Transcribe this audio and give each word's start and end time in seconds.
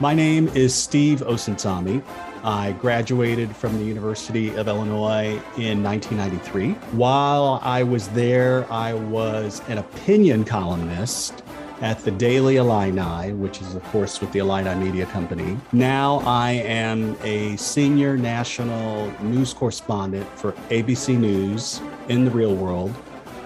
My 0.00 0.12
name 0.12 0.48
is 0.48 0.74
Steve 0.74 1.20
Osunsami. 1.20 2.02
I 2.42 2.72
graduated 2.72 3.54
from 3.54 3.78
the 3.78 3.84
University 3.84 4.52
of 4.56 4.66
Illinois 4.66 5.40
in 5.56 5.84
1993. 5.84 6.72
While 6.96 7.60
I 7.62 7.84
was 7.84 8.08
there, 8.08 8.70
I 8.72 8.94
was 8.94 9.62
an 9.68 9.78
opinion 9.78 10.44
columnist 10.44 11.44
at 11.80 12.00
the 12.00 12.10
Daily 12.10 12.56
Illini, 12.56 13.34
which 13.34 13.60
is, 13.60 13.76
of 13.76 13.84
course, 13.84 14.20
with 14.20 14.32
the 14.32 14.40
Illini 14.40 14.74
Media 14.74 15.06
Company. 15.06 15.56
Now 15.72 16.22
I 16.26 16.50
am 16.50 17.16
a 17.22 17.56
senior 17.56 18.16
national 18.16 19.12
news 19.22 19.54
correspondent 19.54 20.26
for 20.36 20.52
ABC 20.70 21.16
News 21.16 21.80
in 22.08 22.24
the 22.24 22.32
real 22.32 22.56
world, 22.56 22.92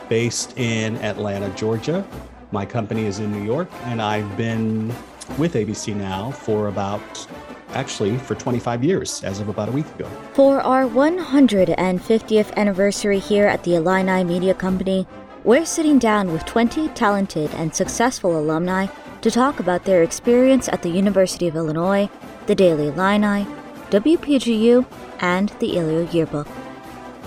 based 0.08 0.58
in 0.58 0.96
Atlanta, 0.98 1.50
Georgia. 1.50 2.06
My 2.52 2.64
company 2.64 3.04
is 3.04 3.18
in 3.18 3.30
New 3.30 3.44
York, 3.44 3.68
and 3.84 4.00
I've 4.00 4.34
been 4.38 4.94
with 5.36 5.54
ABC 5.54 5.94
now 5.94 6.30
for 6.30 6.68
about 6.68 7.26
actually 7.74 8.16
for 8.18 8.34
25 8.34 8.82
years 8.82 9.22
as 9.24 9.40
of 9.40 9.48
about 9.48 9.68
a 9.68 9.72
week 9.72 9.86
ago. 9.94 10.08
For 10.32 10.60
our 10.60 10.84
150th 10.84 12.54
anniversary 12.56 13.18
here 13.18 13.46
at 13.46 13.64
the 13.64 13.74
Illini 13.74 14.24
Media 14.24 14.54
Company, 14.54 15.06
we're 15.44 15.64
sitting 15.64 15.98
down 15.98 16.32
with 16.32 16.44
20 16.46 16.88
talented 16.88 17.50
and 17.54 17.74
successful 17.74 18.38
alumni 18.38 18.86
to 19.20 19.30
talk 19.30 19.60
about 19.60 19.84
their 19.84 20.02
experience 20.02 20.68
at 20.68 20.82
the 20.82 20.90
University 20.90 21.48
of 21.48 21.56
Illinois, 21.56 22.08
the 22.46 22.54
Daily 22.54 22.88
Illini, 22.88 23.46
WPGU, 23.90 24.86
and 25.20 25.48
the 25.60 25.72
Illio 25.72 26.12
Yearbook. 26.12 26.48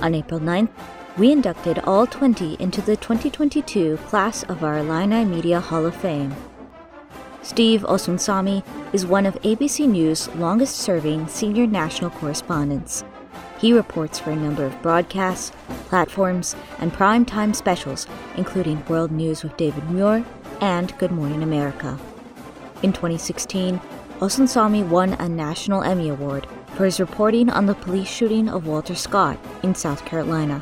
On 0.02 0.16
April 0.16 0.40
9th, 0.40 0.70
we 1.18 1.32
inducted 1.32 1.80
all 1.80 2.08
20 2.08 2.56
into 2.60 2.82
the 2.82 2.96
2022 2.96 3.98
class 3.98 4.44
of 4.44 4.64
our 4.64 4.78
Illini 4.78 5.26
Media 5.26 5.60
Hall 5.60 5.86
of 5.86 5.96
Fame. 5.96 6.34
Steve 7.44 7.82
Osunsami 7.82 8.64
is 8.94 9.06
one 9.06 9.26
of 9.26 9.34
ABC 9.42 9.88
News' 9.88 10.28
longest 10.36 10.76
serving 10.76 11.28
senior 11.28 11.66
national 11.66 12.12
correspondents. 12.12 13.04
He 13.58 13.74
reports 13.74 14.20
for 14.20 14.30
a 14.30 14.36
number 14.36 14.64
of 14.64 14.80
broadcasts, 14.84 15.52
platforms, 15.88 16.56
and 16.78 16.94
primetime 16.94 17.56
specials, 17.56 18.06
including 18.38 18.86
World 18.86 19.12
News 19.12 19.44
with 19.44 19.58
David 19.58 19.90
Muir 19.90 20.24
and 20.62 20.96
Good 21.00 21.12
Morning 21.12 21.42
America. 21.42 21.98
In 22.84 22.94
2016, 22.94 23.80
Osunsami 24.20 24.88
won 24.88 25.14
a 25.14 25.28
National 25.28 25.82
Emmy 25.82 26.10
Award 26.10 26.46
for 26.76 26.86
his 26.86 27.00
reporting 27.00 27.50
on 27.50 27.66
the 27.66 27.74
police 27.74 28.08
shooting 28.08 28.50
of 28.50 28.68
Walter 28.68 28.96
Scott 28.96 29.40
in 29.64 29.74
South 29.74 30.06
Carolina. 30.06 30.62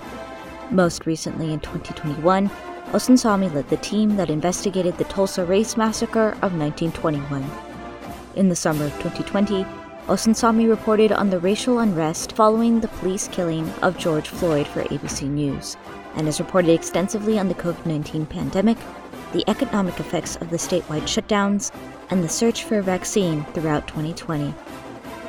Most 0.72 1.06
recently 1.06 1.52
in 1.52 1.60
2021, 1.60 2.50
Osunsami 2.92 3.54
led 3.54 3.70
the 3.70 3.78
team 3.78 4.18
that 4.18 4.32
investigated 4.32 4.98
the 4.98 5.04
Tulsa 5.04 5.46
Race 5.46 5.78
Massacre 5.78 6.30
of 6.42 6.58
1921. 6.58 7.48
In 8.36 8.50
the 8.50 8.56
summer 8.56 8.86
of 8.86 8.94
2020, 8.94 9.64
Osunsami 10.08 10.68
reported 10.68 11.12
on 11.12 11.30
the 11.30 11.38
racial 11.38 11.78
unrest 11.78 12.32
following 12.32 12.80
the 12.80 12.88
police 12.88 13.28
killing 13.28 13.70
of 13.84 14.00
George 14.00 14.28
Floyd 14.28 14.66
for 14.66 14.82
ABC 14.86 15.30
News, 15.30 15.78
and 16.16 16.26
has 16.26 16.40
reported 16.40 16.72
extensively 16.72 17.38
on 17.38 17.48
the 17.48 17.54
COVID 17.54 17.86
19 17.86 18.26
pandemic, 18.26 18.78
the 19.34 19.48
economic 19.48 20.00
effects 20.00 20.38
of 20.38 20.50
the 20.50 20.58
statewide 20.58 21.04
shutdowns, 21.04 21.72
and 22.10 22.24
the 22.24 22.30
search 22.30 22.64
for 22.64 22.80
a 22.80 22.82
vaccine 22.82 23.44
throughout 23.54 23.88
2020. 23.88 24.52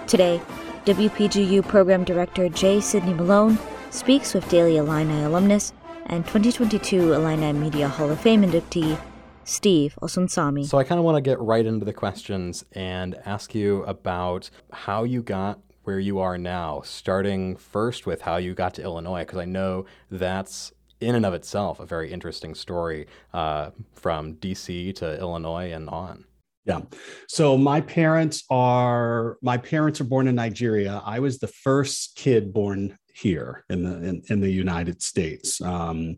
Today, 0.06 0.40
WPGU 0.86 1.68
Program 1.68 2.04
Director 2.04 2.48
J. 2.48 2.80
Sidney 2.80 3.12
Malone 3.12 3.58
speaks 3.90 4.32
with 4.32 4.48
Daily 4.48 4.78
Illini 4.78 5.24
alumnus 5.24 5.74
and 6.06 6.24
2022 6.26 7.12
Illini 7.12 7.52
Media 7.52 7.88
Hall 7.88 8.10
of 8.10 8.20
Fame 8.20 8.42
inductee, 8.42 8.98
Steve 9.44 9.96
Osunsami. 10.02 10.66
So 10.66 10.78
I 10.78 10.84
kind 10.84 10.98
of 10.98 11.04
want 11.04 11.16
to 11.16 11.20
get 11.20 11.40
right 11.40 11.64
into 11.64 11.84
the 11.84 11.92
questions 11.92 12.64
and 12.72 13.16
ask 13.24 13.54
you 13.54 13.82
about 13.84 14.50
how 14.72 15.04
you 15.04 15.22
got 15.22 15.60
where 15.84 15.98
you 15.98 16.18
are 16.18 16.38
now, 16.38 16.82
starting 16.84 17.56
first 17.56 18.06
with 18.06 18.22
how 18.22 18.36
you 18.36 18.54
got 18.54 18.74
to 18.74 18.82
Illinois, 18.82 19.20
because 19.20 19.38
I 19.38 19.46
know 19.46 19.86
that's 20.10 20.72
in 21.00 21.14
and 21.14 21.24
of 21.24 21.34
itself 21.34 21.80
a 21.80 21.86
very 21.86 22.12
interesting 22.12 22.54
story 22.54 23.06
uh, 23.32 23.70
from 23.94 24.34
DC 24.34 24.94
to 24.96 25.18
Illinois 25.18 25.72
and 25.72 25.88
on. 25.88 26.24
Yeah. 26.66 26.82
So 27.26 27.56
my 27.56 27.80
parents 27.80 28.44
are 28.50 29.38
my 29.42 29.56
parents 29.56 30.00
are 30.00 30.04
born 30.04 30.28
in 30.28 30.34
Nigeria. 30.34 31.02
I 31.04 31.18
was 31.18 31.38
the 31.38 31.48
first 31.48 32.16
kid 32.16 32.52
born 32.52 32.98
here 33.20 33.64
in 33.68 33.82
the 33.82 34.08
in, 34.08 34.22
in 34.28 34.40
the 34.40 34.50
United 34.50 35.02
States. 35.02 35.60
Um, 35.60 36.16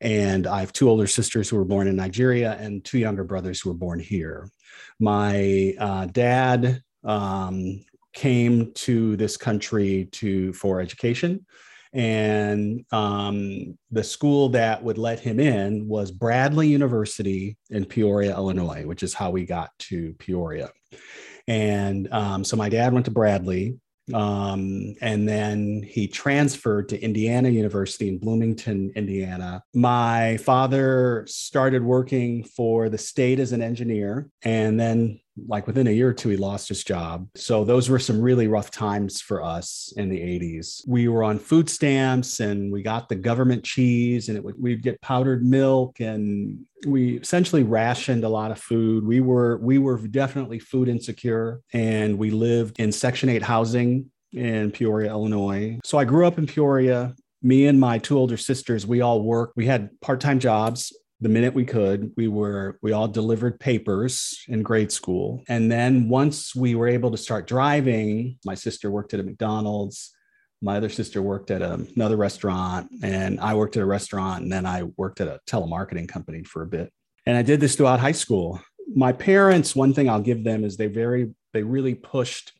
and 0.00 0.46
I 0.46 0.60
have 0.60 0.72
two 0.72 0.88
older 0.88 1.06
sisters 1.06 1.48
who 1.48 1.56
were 1.56 1.64
born 1.64 1.88
in 1.88 1.96
Nigeria 1.96 2.56
and 2.60 2.84
two 2.84 2.98
younger 2.98 3.24
brothers 3.24 3.60
who 3.60 3.70
were 3.70 3.76
born 3.76 3.98
here. 3.98 4.48
My 5.00 5.74
uh, 5.78 6.06
dad 6.06 6.82
um, 7.04 7.84
came 8.12 8.72
to 8.74 9.16
this 9.16 9.36
country 9.36 10.08
to 10.12 10.52
for 10.52 10.80
education 10.80 11.44
and 11.96 12.84
um, 12.92 13.78
the 13.90 14.04
school 14.04 14.50
that 14.50 14.82
would 14.82 14.98
let 14.98 15.18
him 15.18 15.40
in 15.40 15.88
was 15.88 16.10
Bradley 16.10 16.68
University 16.68 17.56
in 17.70 17.86
Peoria, 17.86 18.36
Illinois, 18.36 18.84
which 18.84 19.02
is 19.02 19.14
how 19.14 19.30
we 19.30 19.46
got 19.46 19.70
to 19.78 20.12
Peoria. 20.18 20.70
And 21.48 22.12
um, 22.12 22.44
so 22.44 22.54
my 22.54 22.68
dad 22.68 22.92
went 22.92 23.06
to 23.06 23.12
Bradley. 23.12 23.78
Um, 24.14 24.94
and 25.00 25.28
then 25.28 25.82
he 25.86 26.06
transferred 26.06 26.88
to 26.90 27.00
Indiana 27.00 27.48
University 27.48 28.08
in 28.08 28.18
Bloomington, 28.18 28.92
Indiana. 28.94 29.62
My 29.74 30.36
father 30.38 31.24
started 31.28 31.82
working 31.82 32.44
for 32.44 32.88
the 32.88 32.98
state 32.98 33.40
as 33.40 33.52
an 33.52 33.62
engineer 33.62 34.30
and 34.42 34.78
then 34.78 35.20
like 35.46 35.66
within 35.66 35.86
a 35.86 35.90
year 35.90 36.08
or 36.08 36.12
two, 36.12 36.30
he 36.30 36.36
lost 36.36 36.68
his 36.68 36.82
job. 36.84 37.28
So 37.34 37.64
those 37.64 37.88
were 37.88 37.98
some 37.98 38.20
really 38.20 38.48
rough 38.48 38.70
times 38.70 39.20
for 39.20 39.42
us 39.42 39.92
in 39.96 40.08
the 40.08 40.18
80s. 40.18 40.82
We 40.86 41.08
were 41.08 41.22
on 41.22 41.38
food 41.38 41.68
stamps 41.68 42.40
and 42.40 42.72
we 42.72 42.82
got 42.82 43.08
the 43.08 43.16
government 43.16 43.64
cheese 43.64 44.28
and 44.28 44.42
would, 44.42 44.60
we'd 44.60 44.82
get 44.82 45.00
powdered 45.00 45.44
milk 45.44 46.00
and 46.00 46.64
we 46.86 47.18
essentially 47.18 47.62
rationed 47.62 48.24
a 48.24 48.28
lot 48.28 48.50
of 48.50 48.58
food. 48.58 49.04
We 49.04 49.20
were 49.20 49.58
we 49.58 49.78
were 49.78 49.98
definitely 49.98 50.58
food 50.58 50.88
insecure 50.88 51.60
and 51.72 52.18
we 52.18 52.30
lived 52.30 52.78
in 52.78 52.92
section 52.92 53.28
8 53.28 53.42
housing 53.42 54.10
in 54.32 54.70
Peoria, 54.70 55.10
Illinois. 55.10 55.78
So 55.84 55.98
I 55.98 56.04
grew 56.04 56.26
up 56.26 56.38
in 56.38 56.46
Peoria 56.46 57.14
me 57.42 57.66
and 57.66 57.78
my 57.78 57.98
two 57.98 58.18
older 58.18 58.36
sisters, 58.36 58.86
we 58.86 59.00
all 59.00 59.22
worked. 59.22 59.56
We 59.56 59.66
had 59.66 59.90
part 60.00 60.20
time 60.20 60.40
jobs 60.40 60.92
the 61.20 61.28
minute 61.28 61.54
we 61.54 61.64
could 61.64 62.12
we 62.16 62.28
were 62.28 62.78
we 62.82 62.92
all 62.92 63.08
delivered 63.08 63.58
papers 63.58 64.44
in 64.48 64.62
grade 64.62 64.92
school. 64.92 65.42
And 65.48 65.70
then 65.70 66.08
once 66.08 66.54
we 66.54 66.74
were 66.74 66.88
able 66.88 67.10
to 67.10 67.16
start 67.16 67.46
driving 67.46 68.38
my 68.44 68.54
sister 68.54 68.90
worked 68.90 69.14
at 69.14 69.20
a 69.20 69.22
mcdonald's 69.22 70.12
my 70.62 70.76
other 70.76 70.88
sister 70.88 71.20
worked 71.20 71.50
at 71.50 71.62
a, 71.62 71.74
another 71.96 72.16
restaurant 72.16 72.90
and 73.02 73.40
i 73.40 73.54
worked 73.54 73.76
at 73.76 73.82
a 73.82 73.86
restaurant 73.86 74.42
and 74.42 74.52
then 74.52 74.66
i 74.66 74.82
worked 74.96 75.20
at 75.20 75.28
a 75.28 75.40
telemarketing 75.46 76.08
company 76.08 76.42
for 76.44 76.62
a 76.62 76.66
bit. 76.66 76.92
And 77.24 77.36
i 77.36 77.42
did 77.42 77.60
this 77.60 77.76
throughout 77.76 78.00
high 78.00 78.12
school. 78.12 78.60
My 78.94 79.12
parents 79.12 79.74
one 79.74 79.94
thing 79.94 80.10
i'll 80.10 80.20
give 80.20 80.44
them 80.44 80.64
is 80.64 80.76
they 80.76 80.88
very 80.88 81.34
they 81.52 81.62
really 81.62 81.94
pushed 81.94 82.52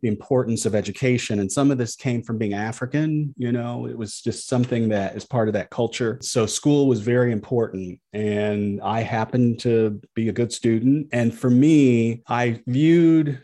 the 0.00 0.08
importance 0.08 0.66
of 0.66 0.74
education. 0.74 1.40
And 1.40 1.50
some 1.50 1.70
of 1.70 1.78
this 1.78 1.96
came 1.96 2.22
from 2.22 2.38
being 2.38 2.54
African, 2.54 3.34
you 3.36 3.52
know, 3.52 3.86
it 3.86 3.96
was 3.96 4.20
just 4.20 4.48
something 4.48 4.88
that 4.90 5.16
is 5.16 5.24
part 5.24 5.48
of 5.48 5.54
that 5.54 5.70
culture. 5.70 6.18
So 6.22 6.46
school 6.46 6.86
was 6.86 7.00
very 7.00 7.32
important. 7.32 8.00
And 8.12 8.80
I 8.82 9.00
happened 9.00 9.60
to 9.60 10.00
be 10.14 10.28
a 10.28 10.32
good 10.32 10.52
student. 10.52 11.08
And 11.12 11.34
for 11.34 11.50
me, 11.50 12.22
I 12.28 12.60
viewed 12.66 13.40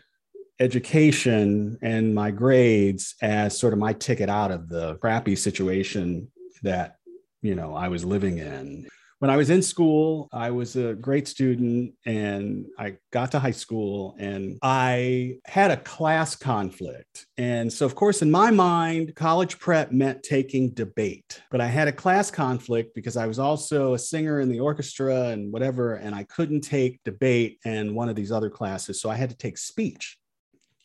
education 0.59 1.77
and 1.81 2.15
my 2.15 2.31
grades 2.31 3.15
as 3.21 3.57
sort 3.57 3.73
of 3.73 3.79
my 3.79 3.93
ticket 3.93 4.29
out 4.29 4.51
of 4.51 4.69
the 4.69 4.95
crappy 4.95 5.35
situation 5.35 6.31
that 6.63 6.95
you 7.41 7.53
know 7.53 7.75
I 7.75 7.87
was 7.87 8.03
living 8.03 8.39
in 8.39 8.87
when 9.19 9.31
I 9.31 9.37
was 9.37 9.49
in 9.49 9.63
school, 9.63 10.29
I 10.31 10.51
was 10.51 10.75
a 10.75 10.93
great 10.93 11.27
student 11.27 11.95
and 12.05 12.67
I 12.77 12.97
got 13.11 13.31
to 13.31 13.39
high 13.39 13.51
school 13.51 14.15
and 14.19 14.59
I 14.61 15.39
had 15.45 15.71
a 15.71 15.77
class 15.77 16.35
conflict. 16.35 17.25
And 17.37 17.71
so, 17.71 17.85
of 17.85 17.95
course, 17.95 18.21
in 18.21 18.29
my 18.29 18.51
mind, 18.51 19.15
college 19.15 19.57
prep 19.57 19.91
meant 19.91 20.21
taking 20.21 20.69
debate, 20.69 21.41
but 21.49 21.61
I 21.61 21.65
had 21.65 21.87
a 21.87 21.91
class 21.91 22.29
conflict 22.29 22.93
because 22.93 23.17
I 23.17 23.25
was 23.25 23.39
also 23.39 23.95
a 23.95 23.99
singer 23.99 24.39
in 24.39 24.49
the 24.49 24.59
orchestra 24.59 25.29
and 25.29 25.51
whatever, 25.51 25.95
and 25.95 26.13
I 26.13 26.23
couldn't 26.23 26.61
take 26.61 27.03
debate 27.03 27.59
and 27.65 27.95
one 27.95 28.09
of 28.09 28.15
these 28.15 28.31
other 28.31 28.51
classes. 28.51 29.01
So 29.01 29.09
I 29.09 29.15
had 29.15 29.31
to 29.31 29.37
take 29.37 29.57
speech. 29.57 30.17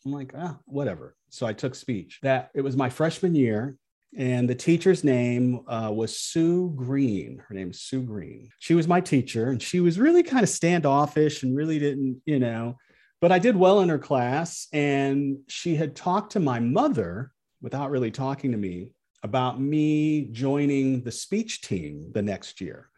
I'm 0.07 0.13
like, 0.13 0.33
ah, 0.37 0.59
whatever. 0.65 1.17
So 1.29 1.47
I 1.47 1.53
took 1.53 1.75
speech. 1.75 2.19
That 2.23 2.51
it 2.55 2.63
was 2.63 2.77
my 2.77 2.89
freshman 2.89 3.35
year 3.35 3.77
and 4.17 4.49
the 4.49 4.55
teacher's 4.55 5.05
name 5.05 5.61
uh, 5.67 5.91
was 5.93 6.19
Sue 6.19 6.73
Green. 6.77 7.43
Her 7.49 7.55
name 7.55 7.71
is 7.71 7.81
Sue 7.81 8.03
Green. 8.03 8.51
She 8.59 8.75
was 8.75 8.87
my 8.87 9.01
teacher, 9.01 9.49
and 9.51 9.63
she 9.63 9.81
was 9.81 9.99
really 9.99 10.23
kind 10.23 10.43
of 10.43 10.49
standoffish 10.49 11.43
and 11.43 11.57
really 11.57 11.79
didn't, 11.79 12.21
you 12.27 12.39
know, 12.39 12.77
but 13.21 13.33
I 13.33 13.39
did 13.39 13.57
well 13.57 13.81
in 13.81 13.89
her 13.89 13.99
class. 13.99 14.69
And 14.73 15.39
she 15.49 15.77
had 15.77 15.97
talked 15.97 16.33
to 16.33 16.41
my 16.41 16.61
mother 16.61 17.33
without 17.63 17.91
really 17.91 18.11
talking 18.11 18.53
to 18.53 18.59
me 18.59 18.91
about 19.23 19.61
me 19.61 20.29
joining 20.33 21.03
the 21.05 21.13
speech 21.13 21.63
team 21.63 22.11
the 22.13 22.23
next 22.23 22.61
year. 22.61 22.89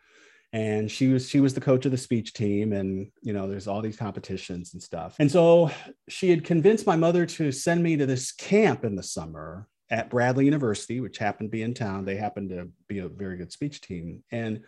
and 0.54 0.90
she 0.90 1.08
was 1.08 1.28
she 1.28 1.40
was 1.40 1.52
the 1.52 1.60
coach 1.60 1.84
of 1.84 1.90
the 1.90 1.98
speech 1.98 2.32
team 2.32 2.72
and 2.72 3.10
you 3.22 3.32
know 3.32 3.48
there's 3.48 3.66
all 3.66 3.82
these 3.82 3.96
competitions 3.96 4.72
and 4.72 4.82
stuff 4.82 5.16
and 5.18 5.30
so 5.30 5.70
she 6.08 6.30
had 6.30 6.44
convinced 6.44 6.86
my 6.86 6.96
mother 6.96 7.26
to 7.26 7.50
send 7.52 7.82
me 7.82 7.96
to 7.96 8.06
this 8.06 8.32
camp 8.32 8.84
in 8.84 8.94
the 8.94 9.02
summer 9.02 9.68
at 9.90 10.10
bradley 10.10 10.44
university 10.44 11.00
which 11.00 11.18
happened 11.18 11.48
to 11.48 11.56
be 11.56 11.62
in 11.62 11.74
town 11.74 12.04
they 12.04 12.16
happened 12.16 12.50
to 12.50 12.68
be 12.88 12.98
a 12.98 13.08
very 13.08 13.36
good 13.36 13.52
speech 13.52 13.80
team 13.80 14.22
and 14.30 14.62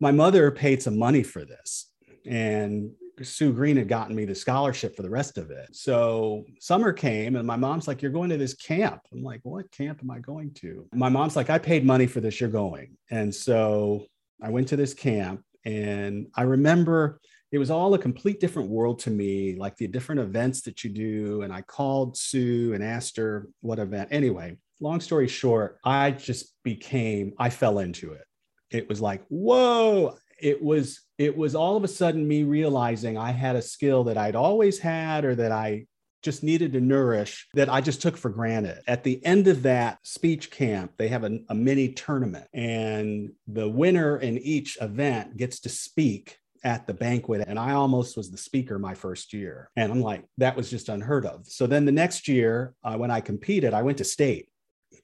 my 0.00 0.10
mother 0.10 0.50
paid 0.50 0.82
some 0.82 0.98
money 0.98 1.22
for 1.22 1.44
this 1.44 1.92
and 2.26 2.92
Sue 3.20 3.52
Green 3.52 3.76
had 3.76 3.88
gotten 3.88 4.16
me 4.16 4.24
the 4.24 4.34
scholarship 4.34 4.96
for 4.96 5.02
the 5.02 5.10
rest 5.10 5.38
of 5.38 5.50
it. 5.50 5.74
So 5.74 6.44
summer 6.60 6.92
came 6.92 7.36
and 7.36 7.46
my 7.46 7.56
mom's 7.56 7.86
like, 7.86 8.00
You're 8.00 8.10
going 8.10 8.30
to 8.30 8.36
this 8.36 8.54
camp. 8.54 9.02
I'm 9.12 9.22
like, 9.22 9.40
What 9.42 9.70
camp 9.70 10.00
am 10.02 10.10
I 10.10 10.18
going 10.18 10.52
to? 10.54 10.88
My 10.94 11.08
mom's 11.08 11.36
like, 11.36 11.50
I 11.50 11.58
paid 11.58 11.84
money 11.84 12.06
for 12.06 12.20
this. 12.20 12.40
You're 12.40 12.50
going. 12.50 12.96
And 13.10 13.34
so 13.34 14.06
I 14.42 14.50
went 14.50 14.68
to 14.68 14.76
this 14.76 14.94
camp 14.94 15.42
and 15.64 16.28
I 16.34 16.42
remember 16.42 17.20
it 17.52 17.58
was 17.58 17.70
all 17.70 17.92
a 17.92 17.98
complete 17.98 18.40
different 18.40 18.70
world 18.70 18.98
to 19.00 19.10
me, 19.10 19.54
like 19.56 19.76
the 19.76 19.86
different 19.86 20.22
events 20.22 20.62
that 20.62 20.82
you 20.82 20.90
do. 20.90 21.42
And 21.42 21.52
I 21.52 21.60
called 21.60 22.16
Sue 22.16 22.72
and 22.72 22.82
asked 22.82 23.18
her 23.18 23.46
what 23.60 23.78
event. 23.78 24.08
Anyway, 24.10 24.56
long 24.80 25.00
story 25.00 25.28
short, 25.28 25.78
I 25.84 26.12
just 26.12 26.54
became, 26.64 27.34
I 27.38 27.50
fell 27.50 27.78
into 27.78 28.12
it. 28.12 28.24
It 28.70 28.88
was 28.88 29.02
like, 29.02 29.22
whoa, 29.28 30.16
it 30.40 30.62
was 30.62 31.00
it 31.18 31.36
was 31.36 31.54
all 31.54 31.76
of 31.76 31.84
a 31.84 31.88
sudden 31.88 32.26
me 32.26 32.42
realizing 32.42 33.16
I 33.16 33.30
had 33.30 33.54
a 33.54 33.62
skill 33.62 34.04
that 34.04 34.18
I'd 34.18 34.34
always 34.34 34.78
had 34.80 35.24
or 35.24 35.36
that 35.36 35.52
I 35.52 35.86
just 36.22 36.42
needed 36.42 36.72
to 36.72 36.80
nourish 36.80 37.48
that 37.54 37.68
I 37.68 37.80
just 37.80 38.00
took 38.00 38.16
for 38.16 38.30
granted. 38.30 38.78
At 38.88 39.04
the 39.04 39.24
end 39.24 39.46
of 39.46 39.62
that 39.64 39.98
speech 40.02 40.50
camp, 40.50 40.92
they 40.96 41.08
have 41.08 41.22
a, 41.22 41.38
a 41.48 41.54
mini 41.54 41.90
tournament, 41.90 42.46
and 42.54 43.32
the 43.46 43.68
winner 43.68 44.16
in 44.16 44.38
each 44.38 44.78
event 44.80 45.36
gets 45.36 45.60
to 45.60 45.68
speak 45.68 46.38
at 46.64 46.86
the 46.86 46.94
banquet 46.94 47.44
and 47.46 47.58
I 47.58 47.72
almost 47.72 48.16
was 48.16 48.30
the 48.30 48.38
speaker 48.38 48.78
my 48.78 48.94
first 48.94 49.32
year. 49.32 49.70
And 49.76 49.90
I'm 49.90 50.00
like, 50.00 50.24
that 50.38 50.56
was 50.56 50.70
just 50.70 50.88
unheard 50.88 51.26
of. 51.26 51.46
So 51.46 51.66
then 51.66 51.84
the 51.84 51.92
next 51.92 52.28
year, 52.28 52.74
uh, 52.84 52.96
when 52.96 53.10
I 53.10 53.20
competed, 53.20 53.74
I 53.74 53.82
went 53.82 53.98
to 53.98 54.04
state 54.04 54.48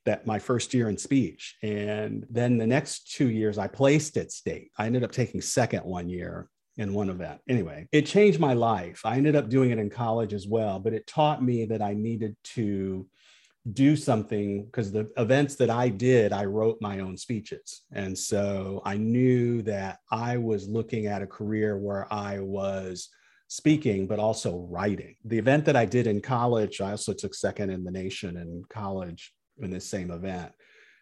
that 0.04 0.26
my 0.26 0.38
first 0.38 0.72
year 0.72 0.88
in 0.88 0.96
speech. 0.96 1.56
And 1.62 2.26
then 2.30 2.58
the 2.58 2.66
next 2.66 3.12
two 3.12 3.30
years, 3.30 3.58
I 3.58 3.66
placed 3.66 4.16
at 4.16 4.30
state. 4.32 4.70
I 4.78 4.86
ended 4.86 5.04
up 5.04 5.12
taking 5.12 5.40
second 5.40 5.84
one 5.84 6.08
year 6.08 6.48
in 6.76 6.94
one 6.94 7.10
event. 7.10 7.40
Anyway, 7.48 7.88
it 7.90 8.06
changed 8.06 8.38
my 8.38 8.54
life. 8.54 9.00
I 9.04 9.16
ended 9.16 9.34
up 9.34 9.48
doing 9.48 9.70
it 9.70 9.78
in 9.78 9.90
college 9.90 10.32
as 10.32 10.46
well, 10.46 10.78
but 10.78 10.94
it 10.94 11.06
taught 11.06 11.42
me 11.42 11.66
that 11.66 11.82
I 11.82 11.94
needed 11.94 12.36
to 12.54 13.06
do 13.72 13.96
something 13.96 14.64
because 14.64 14.92
the 14.92 15.10
events 15.16 15.56
that 15.56 15.70
I 15.70 15.88
did, 15.88 16.32
I 16.32 16.44
wrote 16.44 16.78
my 16.80 17.00
own 17.00 17.16
speeches. 17.16 17.82
And 17.92 18.16
so 18.16 18.82
I 18.84 18.96
knew 18.96 19.62
that 19.62 19.98
I 20.10 20.36
was 20.36 20.68
looking 20.68 21.06
at 21.06 21.22
a 21.22 21.26
career 21.26 21.78
where 21.78 22.12
I 22.12 22.40
was 22.40 23.08
speaking, 23.48 24.06
but 24.06 24.18
also 24.18 24.66
writing. 24.70 25.16
The 25.24 25.38
event 25.38 25.64
that 25.64 25.76
I 25.76 25.86
did 25.86 26.06
in 26.06 26.20
college, 26.20 26.80
I 26.80 26.92
also 26.92 27.12
took 27.12 27.34
second 27.34 27.70
in 27.70 27.84
the 27.84 27.90
nation 27.90 28.36
in 28.36 28.62
college 28.68 29.32
in 29.60 29.70
this 29.70 29.88
same 29.88 30.10
event, 30.10 30.52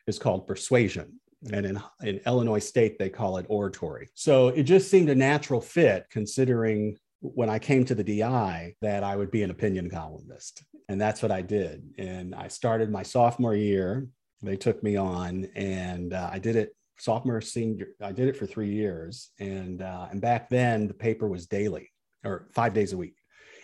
is 0.07 0.19
called 0.19 0.47
persuasion. 0.47 1.21
And 1.53 1.67
in, 1.67 1.83
in 2.03 2.21
Illinois 2.27 2.61
State, 2.61 2.99
they 2.99 3.11
call 3.11 3.37
it 3.37 3.47
oratory. 3.49 4.09
So 4.15 4.49
it 4.49 4.63
just 4.63 4.91
seemed 4.91 5.11
a 5.11 5.15
natural 5.15 5.61
fit 5.61 6.07
considering 6.11 6.97
when 7.21 7.49
I 7.49 7.59
came 7.59 7.85
to 7.87 7.95
the 7.95 8.05
DI 8.05 8.75
that 8.83 9.03
I 9.03 9.17
would 9.17 9.31
be 9.31 9.43
an 9.43 9.51
opinion 9.51 9.91
columnist. 9.91 10.65
And 10.89 11.01
that's 11.01 11.23
what 11.23 11.33
I 11.33 11.43
did. 11.43 11.83
And 11.99 12.35
I 12.35 12.49
started 12.49 12.91
my 12.91 13.03
sophomore 13.03 13.55
year. 13.55 14.07
They 14.43 14.57
took 14.57 14.83
me 14.83 14.97
on 14.97 15.49
and 15.57 16.13
uh, 16.13 16.31
I 16.33 16.39
did 16.39 16.57
it 16.57 16.77
sophomore, 16.99 17.41
senior. 17.41 17.89
I 18.01 18.13
did 18.13 18.29
it 18.29 18.37
for 18.37 18.47
three 18.47 18.71
years. 18.71 19.31
And, 19.39 19.83
uh, 19.83 20.09
and 20.11 20.21
back 20.21 20.49
then, 20.49 20.87
the 20.87 20.95
paper 20.95 21.29
was 21.29 21.47
daily 21.47 21.91
or 22.25 22.49
five 22.55 22.75
days 22.75 22.93
a 22.93 22.97
week. 22.97 23.17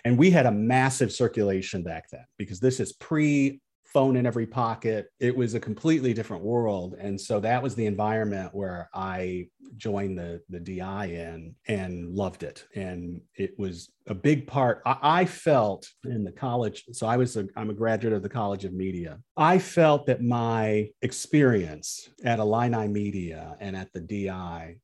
And 0.05 0.19
we 0.19 0.31
had 0.31 0.47
a 0.47 0.51
massive 0.51 1.13
circulation 1.13 1.83
back 1.83 2.11
then 2.11 2.25
because 2.39 2.59
this 2.59 2.81
is 2.81 2.93
pre 2.93 3.61
phone 3.93 4.17
in 4.17 4.27
every 4.27 4.47
pocket. 4.47 5.07
It 5.21 5.37
was 5.37 5.55
a 5.55 5.61
completely 5.61 6.15
different 6.15 6.43
world. 6.43 6.97
And 6.99 7.21
so 7.21 7.41
that 7.41 7.63
was 7.63 7.75
the 7.75 7.87
environment 7.87 8.55
where 8.55 8.89
I 8.95 9.49
joined 9.77 10.19
the, 10.19 10.41
the 10.49 10.61
DI 10.61 11.07
in 11.07 11.55
and 11.69 12.15
loved 12.15 12.43
it. 12.43 12.67
And 12.75 13.21
it 13.37 13.59
was 13.59 13.91
a 14.07 14.15
big 14.15 14.47
part. 14.47 14.83
I, 14.87 14.99
I 15.03 15.25
felt 15.25 15.89
in 16.05 16.25
the 16.25 16.33
college, 16.33 16.85
so 16.93 17.07
I 17.07 17.17
was 17.17 17.37
I'm 17.37 17.71
a 17.71 17.75
graduate 17.75 18.13
of 18.13 18.23
the 18.23 18.29
College 18.29 18.65
of 18.65 18.73
Media. 18.73 19.19
I 19.37 19.59
felt 19.59 20.07
that 20.07 20.23
my 20.23 20.89
experience 21.03 22.09
at 22.25 22.39
Illini 22.39 22.89
Media 22.89 23.57
and 23.61 23.77
at 23.77 23.93
the 23.93 24.01
DI 24.01 24.77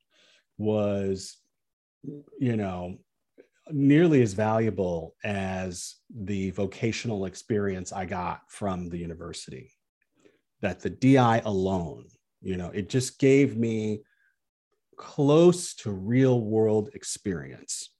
was, 0.57 1.37
you 2.39 2.57
know, 2.57 2.99
nearly 3.71 4.23
as 4.23 4.33
valuable 4.33 5.15
as 5.25 5.97
the 6.15 6.51
vocational 6.51 7.25
experience 7.25 7.93
I 7.93 8.05
got 8.05 8.41
from 8.49 8.89
the 8.89 8.99
university. 8.99 9.73
That 10.61 10.81
the 10.81 10.91
DI 10.91 11.43
alone, 11.45 12.07
you 12.41 12.57
know, 12.57 12.71
it 12.75 12.89
just 12.89 13.19
gave 13.19 13.57
me 13.57 14.01
close 14.97 15.75
to 15.77 15.93
real 15.93 16.41
world 16.41 16.91
experience 16.95 17.91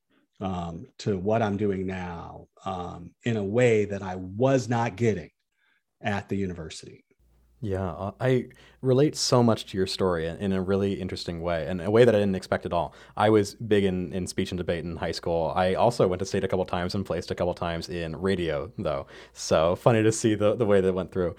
um, 0.41 0.87
to 0.99 1.17
what 1.19 1.43
I'm 1.43 1.57
doing 1.57 1.87
now 1.87 2.49
um, 2.65 3.13
in 3.25 3.37
a 3.37 3.45
way 3.45 3.85
that 3.87 4.03
I 4.03 4.17
was 4.17 4.69
not 4.69 4.97
getting 4.97 5.31
at 6.03 6.29
the 6.29 6.37
university. 6.37 7.05
Yeah, 7.61 7.91
uh, 7.91 8.13
I 8.21 8.49
relate 8.83 9.17
so 9.17 9.43
much 9.43 9.67
to 9.67 9.77
your 9.77 9.89
story 9.89 10.29
in 10.29 10.53
a 10.53 10.63
really 10.63 10.93
interesting 10.93 11.41
way, 11.41 11.67
and 11.67 11.81
a 11.81 11.91
way 11.91 12.05
that 12.05 12.15
I 12.15 12.19
didn't 12.19 12.37
expect 12.37 12.67
at 12.67 12.73
all. 12.73 12.95
I 13.17 13.31
was 13.31 13.57
big 13.57 13.83
in, 13.83 14.13
in 14.13 14.29
speech 14.29 14.53
and 14.53 14.59
debate 14.59 14.85
in 14.85 14.97
high 14.97 15.11
school. 15.11 15.53
I 15.57 15.75
also 15.75 16.07
went 16.07 16.21
to 16.21 16.27
state 16.27 16.45
a 16.45 16.49
couple 16.49 16.65
times 16.65 16.95
and 16.95 17.05
placed 17.05 17.33
a 17.33 17.35
couple 17.35 17.55
times 17.55 17.89
in 17.89 18.15
radio, 18.15 18.71
though. 18.79 19.09
So 19.33 19.75
funny 19.75 20.05
to 20.05 20.13
see 20.13 20.37
the, 20.37 20.55
the 20.55 20.67
way 20.67 20.81
that 20.81 20.93
went 20.93 21.11
through. 21.11 21.35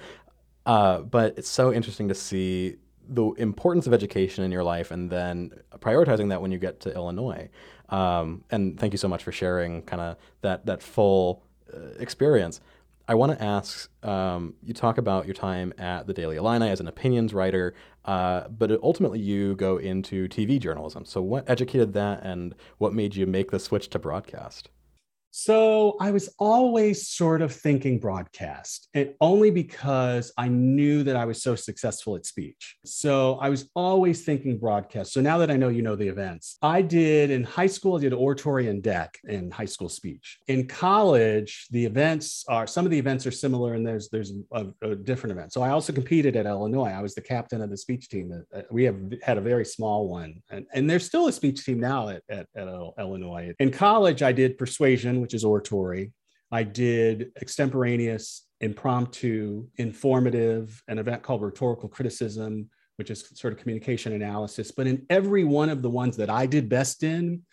Uh, 0.65 0.99
but 0.99 1.37
it's 1.37 1.49
so 1.49 1.71
interesting 1.71 2.09
to 2.09 2.15
see 2.15 2.75
the 3.07 3.31
importance 3.37 3.87
of 3.87 3.93
education 3.93 4.43
in 4.43 4.51
your 4.51 4.63
life 4.63 4.91
and 4.91 5.09
then 5.09 5.51
prioritizing 5.79 6.29
that 6.29 6.41
when 6.41 6.51
you 6.51 6.59
get 6.59 6.81
to 6.81 6.93
Illinois. 6.93 7.49
Um, 7.87 8.43
and 8.51 8.77
thank 8.77 8.93
you 8.93 8.97
so 8.97 9.07
much 9.07 9.23
for 9.23 9.31
sharing 9.31 9.83
kind 9.83 10.01
of 10.01 10.17
that, 10.41 10.65
that 10.65 10.83
full 10.83 11.43
uh, 11.73 11.79
experience. 11.97 12.59
I 13.09 13.15
want 13.15 13.31
to 13.31 13.43
ask 13.43 13.89
um, 14.05 14.53
you 14.63 14.71
talk 14.71 14.99
about 14.99 15.25
your 15.25 15.33
time 15.33 15.73
at 15.79 16.05
the 16.05 16.13
Daily 16.13 16.35
Illini 16.35 16.69
as 16.69 16.79
an 16.79 16.87
opinions 16.87 17.33
writer, 17.33 17.73
uh, 18.05 18.47
but 18.49 18.71
ultimately 18.83 19.19
you 19.19 19.55
go 19.55 19.77
into 19.77 20.27
TV 20.27 20.59
journalism. 20.59 21.05
So, 21.05 21.19
what 21.19 21.49
educated 21.49 21.93
that 21.93 22.21
and 22.21 22.53
what 22.77 22.93
made 22.93 23.15
you 23.15 23.25
make 23.25 23.49
the 23.49 23.57
switch 23.57 23.89
to 23.89 23.99
broadcast? 23.99 24.69
So 25.31 25.95
I 26.01 26.11
was 26.11 26.33
always 26.39 27.07
sort 27.07 27.41
of 27.41 27.51
thinking 27.51 27.99
broadcast, 27.99 28.89
and 28.93 29.13
only 29.21 29.51
because 29.51 30.31
I 30.37 30.47
knew 30.47 31.03
that 31.03 31.15
I 31.15 31.25
was 31.25 31.41
so 31.43 31.55
successful 31.55 32.15
at 32.15 32.25
speech. 32.25 32.77
So 32.83 33.35
I 33.35 33.49
was 33.49 33.69
always 33.75 34.23
thinking 34.23 34.57
broadcast. 34.57 35.13
So 35.13 35.21
now 35.21 35.37
that 35.37 35.51
I 35.51 35.57
know 35.57 35.69
you 35.69 35.81
know 35.81 35.95
the 35.95 36.07
events, 36.07 36.57
I 36.61 36.81
did 36.81 37.29
in 37.29 37.43
high 37.43 37.67
school, 37.67 37.97
I 37.97 38.01
did 38.01 38.13
oratory 38.13 38.69
and 38.69 38.81
deck 38.81 39.17
in 39.27 39.51
high 39.51 39.65
school 39.65 39.89
speech. 39.89 40.39
In 40.47 40.67
college, 40.67 41.67
the 41.69 41.85
events 41.85 42.43
are 42.49 42.65
some 42.65 42.85
of 42.85 42.91
the 42.91 42.99
events 42.99 43.27
are 43.27 43.31
similar, 43.31 43.75
and 43.75 43.85
there's 43.85 44.09
there's 44.09 44.33
a, 44.53 44.65
a 44.81 44.95
different 44.95 45.31
event. 45.31 45.53
So 45.53 45.61
I 45.61 45.69
also 45.69 45.93
competed 45.93 46.35
at 46.35 46.47
Illinois. 46.47 46.89
I 46.89 47.01
was 47.01 47.13
the 47.13 47.21
captain 47.21 47.61
of 47.61 47.69
the 47.69 47.77
speech 47.77 48.09
team. 48.09 48.31
Uh, 48.55 48.61
we 48.71 48.83
have 48.83 48.97
had 49.21 49.37
a 49.37 49.41
very 49.41 49.65
small 49.65 50.09
one, 50.09 50.41
and, 50.49 50.65
and 50.73 50.89
there's 50.89 51.05
still 51.05 51.27
a 51.27 51.31
speech 51.31 51.63
team 51.63 51.79
now 51.79 52.09
at, 52.09 52.23
at, 52.29 52.47
at 52.55 52.67
Illinois. 52.97 53.53
In 53.59 53.71
college, 53.71 54.23
I 54.23 54.31
did 54.31 54.57
persuasion 54.57 55.18
which 55.21 55.33
is 55.33 55.43
oratory. 55.43 56.11
I 56.51 56.63
did 56.63 57.31
extemporaneous, 57.41 58.47
impromptu, 58.61 59.67
informative, 59.77 60.81
an 60.87 60.97
event 60.97 61.23
called 61.23 61.41
rhetorical 61.41 61.89
criticism, 61.89 62.69
which 62.95 63.11
is 63.11 63.29
sort 63.35 63.53
of 63.53 63.59
communication 63.59 64.13
analysis. 64.13 64.71
But 64.71 64.87
in 64.87 65.05
every 65.09 65.43
one 65.43 65.69
of 65.69 65.81
the 65.81 65.89
ones 65.89 66.17
that 66.17 66.29
I 66.29 66.45
did 66.45 66.67
best 66.67 67.03
in, 67.03 67.43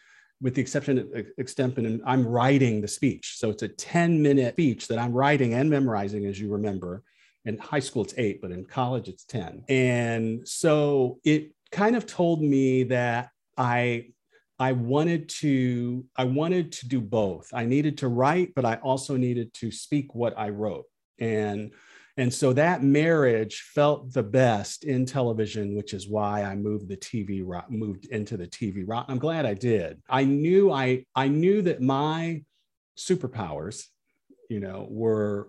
with 0.41 0.55
the 0.55 0.61
exception 0.61 0.99
of 0.99 1.27
extemporaneous, 1.39 2.01
I'm 2.07 2.27
writing 2.27 2.81
the 2.81 2.89
speech. 2.89 3.37
So 3.39 3.51
it's 3.51 3.63
a 3.63 3.69
10 3.69 4.21
minute 4.21 4.55
speech 4.55 4.89
that 4.89 4.99
I'm 4.99 5.13
writing 5.13 5.55
and 5.55 5.71
memorizing, 5.71 6.27
as 6.27 6.41
you 6.41 6.51
remember. 6.51 7.03
In 7.45 7.59
high 7.59 7.81
school, 7.81 8.03
it's 8.03 8.15
eight, 8.17 8.43
but 8.43 8.51
in 8.51 8.65
college, 8.65 9.09
it's 9.09 9.25
10. 9.25 9.65
And 9.69 10.47
so 10.47 11.21
it 11.25 11.53
kind 11.71 11.95
of 11.95 12.07
told 12.07 12.43
me 12.43 12.83
that 12.85 13.31
I 13.57 14.09
I 14.59 14.73
wanted 14.73 15.29
to 15.41 16.05
I 16.17 16.25
wanted 16.25 16.73
to 16.73 16.89
do 16.89 17.01
both. 17.01 17.49
I 17.53 17.65
needed 17.65 17.99
to 17.99 18.09
write, 18.09 18.55
but 18.55 18.65
I 18.65 18.77
also 18.77 19.17
needed 19.17 19.53
to 19.55 19.71
speak 19.71 20.15
what 20.15 20.37
I 20.39 20.49
wrote. 20.49 20.87
And 21.19 21.73
and 22.19 22.33
so 22.33 22.55
that 22.55 22.83
marriage 22.83 23.61
felt 23.75 24.15
the 24.15 24.23
best 24.23 24.85
in 24.85 25.05
television, 25.05 25.77
which 25.77 25.93
is 25.93 26.09
why 26.09 26.43
I 26.43 26.55
moved 26.55 26.89
the 26.89 26.97
TV 26.97 27.45
moved 27.69 28.07
into 28.07 28.39
the 28.39 28.47
TV. 28.47 28.87
I'm 29.09 29.19
glad 29.19 29.45
I 29.45 29.53
did. 29.53 30.01
I 30.09 30.25
knew 30.25 30.73
I 30.73 31.05
I 31.15 31.29
knew 31.29 31.61
that 31.63 31.83
my 31.83 32.43
superpowers, 32.99 33.85
you 34.49 34.61
know, 34.61 34.87
were 34.91 35.49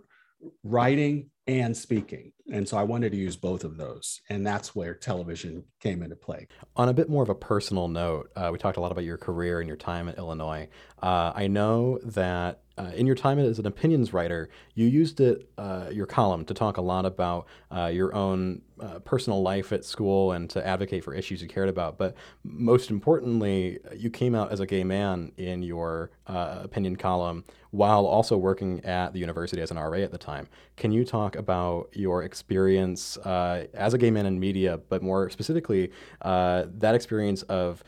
writing 0.63 1.29
and 1.47 1.75
speaking. 1.75 2.31
And 2.51 2.67
so 2.67 2.77
I 2.77 2.83
wanted 2.83 3.11
to 3.11 3.17
use 3.17 3.35
both 3.35 3.63
of 3.63 3.77
those. 3.77 4.21
And 4.29 4.45
that's 4.45 4.75
where 4.75 4.93
television 4.93 5.63
came 5.79 6.03
into 6.03 6.15
play. 6.15 6.47
On 6.75 6.89
a 6.89 6.93
bit 6.93 7.09
more 7.09 7.23
of 7.23 7.29
a 7.29 7.35
personal 7.35 7.87
note, 7.87 8.31
uh, 8.35 8.49
we 8.51 8.57
talked 8.57 8.77
a 8.77 8.81
lot 8.81 8.91
about 8.91 9.03
your 9.03 9.17
career 9.17 9.59
and 9.59 9.67
your 9.67 9.77
time 9.77 10.07
at 10.09 10.17
Illinois. 10.17 10.67
Uh, 11.01 11.31
I 11.35 11.47
know 11.47 11.99
that 12.03 12.61
uh, 12.77 12.91
in 12.95 13.05
your 13.07 13.15
time 13.15 13.39
as 13.39 13.59
an 13.59 13.65
opinions 13.65 14.13
writer, 14.13 14.49
you 14.75 14.85
used 14.85 15.19
it, 15.19 15.49
uh, 15.57 15.87
your 15.91 16.05
column, 16.05 16.45
to 16.45 16.53
talk 16.53 16.77
a 16.77 16.81
lot 16.81 17.05
about 17.05 17.47
uh, 17.71 17.87
your 17.87 18.13
own 18.13 18.61
uh, 18.79 18.99
personal 18.99 19.41
life 19.41 19.71
at 19.73 19.83
school 19.83 20.33
and 20.33 20.49
to 20.51 20.65
advocate 20.65 21.03
for 21.03 21.13
issues 21.13 21.41
you 21.41 21.47
cared 21.47 21.69
about. 21.69 21.97
But 21.97 22.15
most 22.43 22.91
importantly, 22.91 23.79
you 23.95 24.11
came 24.11 24.35
out 24.35 24.51
as 24.51 24.59
a 24.59 24.67
gay 24.67 24.83
man 24.83 25.31
in 25.37 25.63
your 25.63 26.11
uh, 26.27 26.59
opinion 26.61 26.95
column 26.95 27.43
while 27.71 28.05
also 28.05 28.37
working 28.37 28.83
at 28.85 29.13
the 29.13 29.19
university 29.19 29.61
as 29.61 29.71
an 29.71 29.77
RA 29.77 29.99
at 29.99 30.11
the 30.11 30.17
time. 30.17 30.47
Can 30.75 30.91
you 30.91 31.03
talk 31.03 31.35
about 31.35 31.89
your 31.93 32.23
experience 32.23 33.17
uh, 33.17 33.65
as 33.73 33.95
a 33.95 33.97
gay 33.97 34.11
man 34.11 34.27
in 34.27 34.39
media, 34.39 34.79
but 34.89 35.01
more 35.01 35.29
specifically, 35.29 35.91
that 36.21 36.93
experience 36.93 37.41
of 37.43 37.83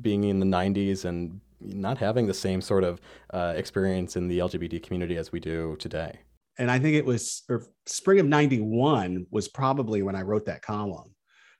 being 0.00 0.24
in 0.24 0.40
the 0.40 0.46
90s 0.46 1.04
and 1.04 1.40
not 1.64 1.98
having 1.98 2.26
the 2.26 2.34
same 2.34 2.60
sort 2.60 2.84
of 2.84 3.00
uh, 3.32 3.54
experience 3.56 4.16
in 4.16 4.28
the 4.28 4.38
LGBT 4.38 4.82
community 4.82 5.16
as 5.16 5.32
we 5.32 5.40
do 5.40 5.76
today. 5.78 6.18
And 6.58 6.70
I 6.70 6.78
think 6.78 6.96
it 6.96 7.04
was 7.04 7.44
spring 7.86 8.20
of 8.20 8.26
91 8.26 9.26
was 9.30 9.48
probably 9.48 10.02
when 10.02 10.14
I 10.14 10.22
wrote 10.22 10.46
that 10.46 10.62
column. 10.62 11.14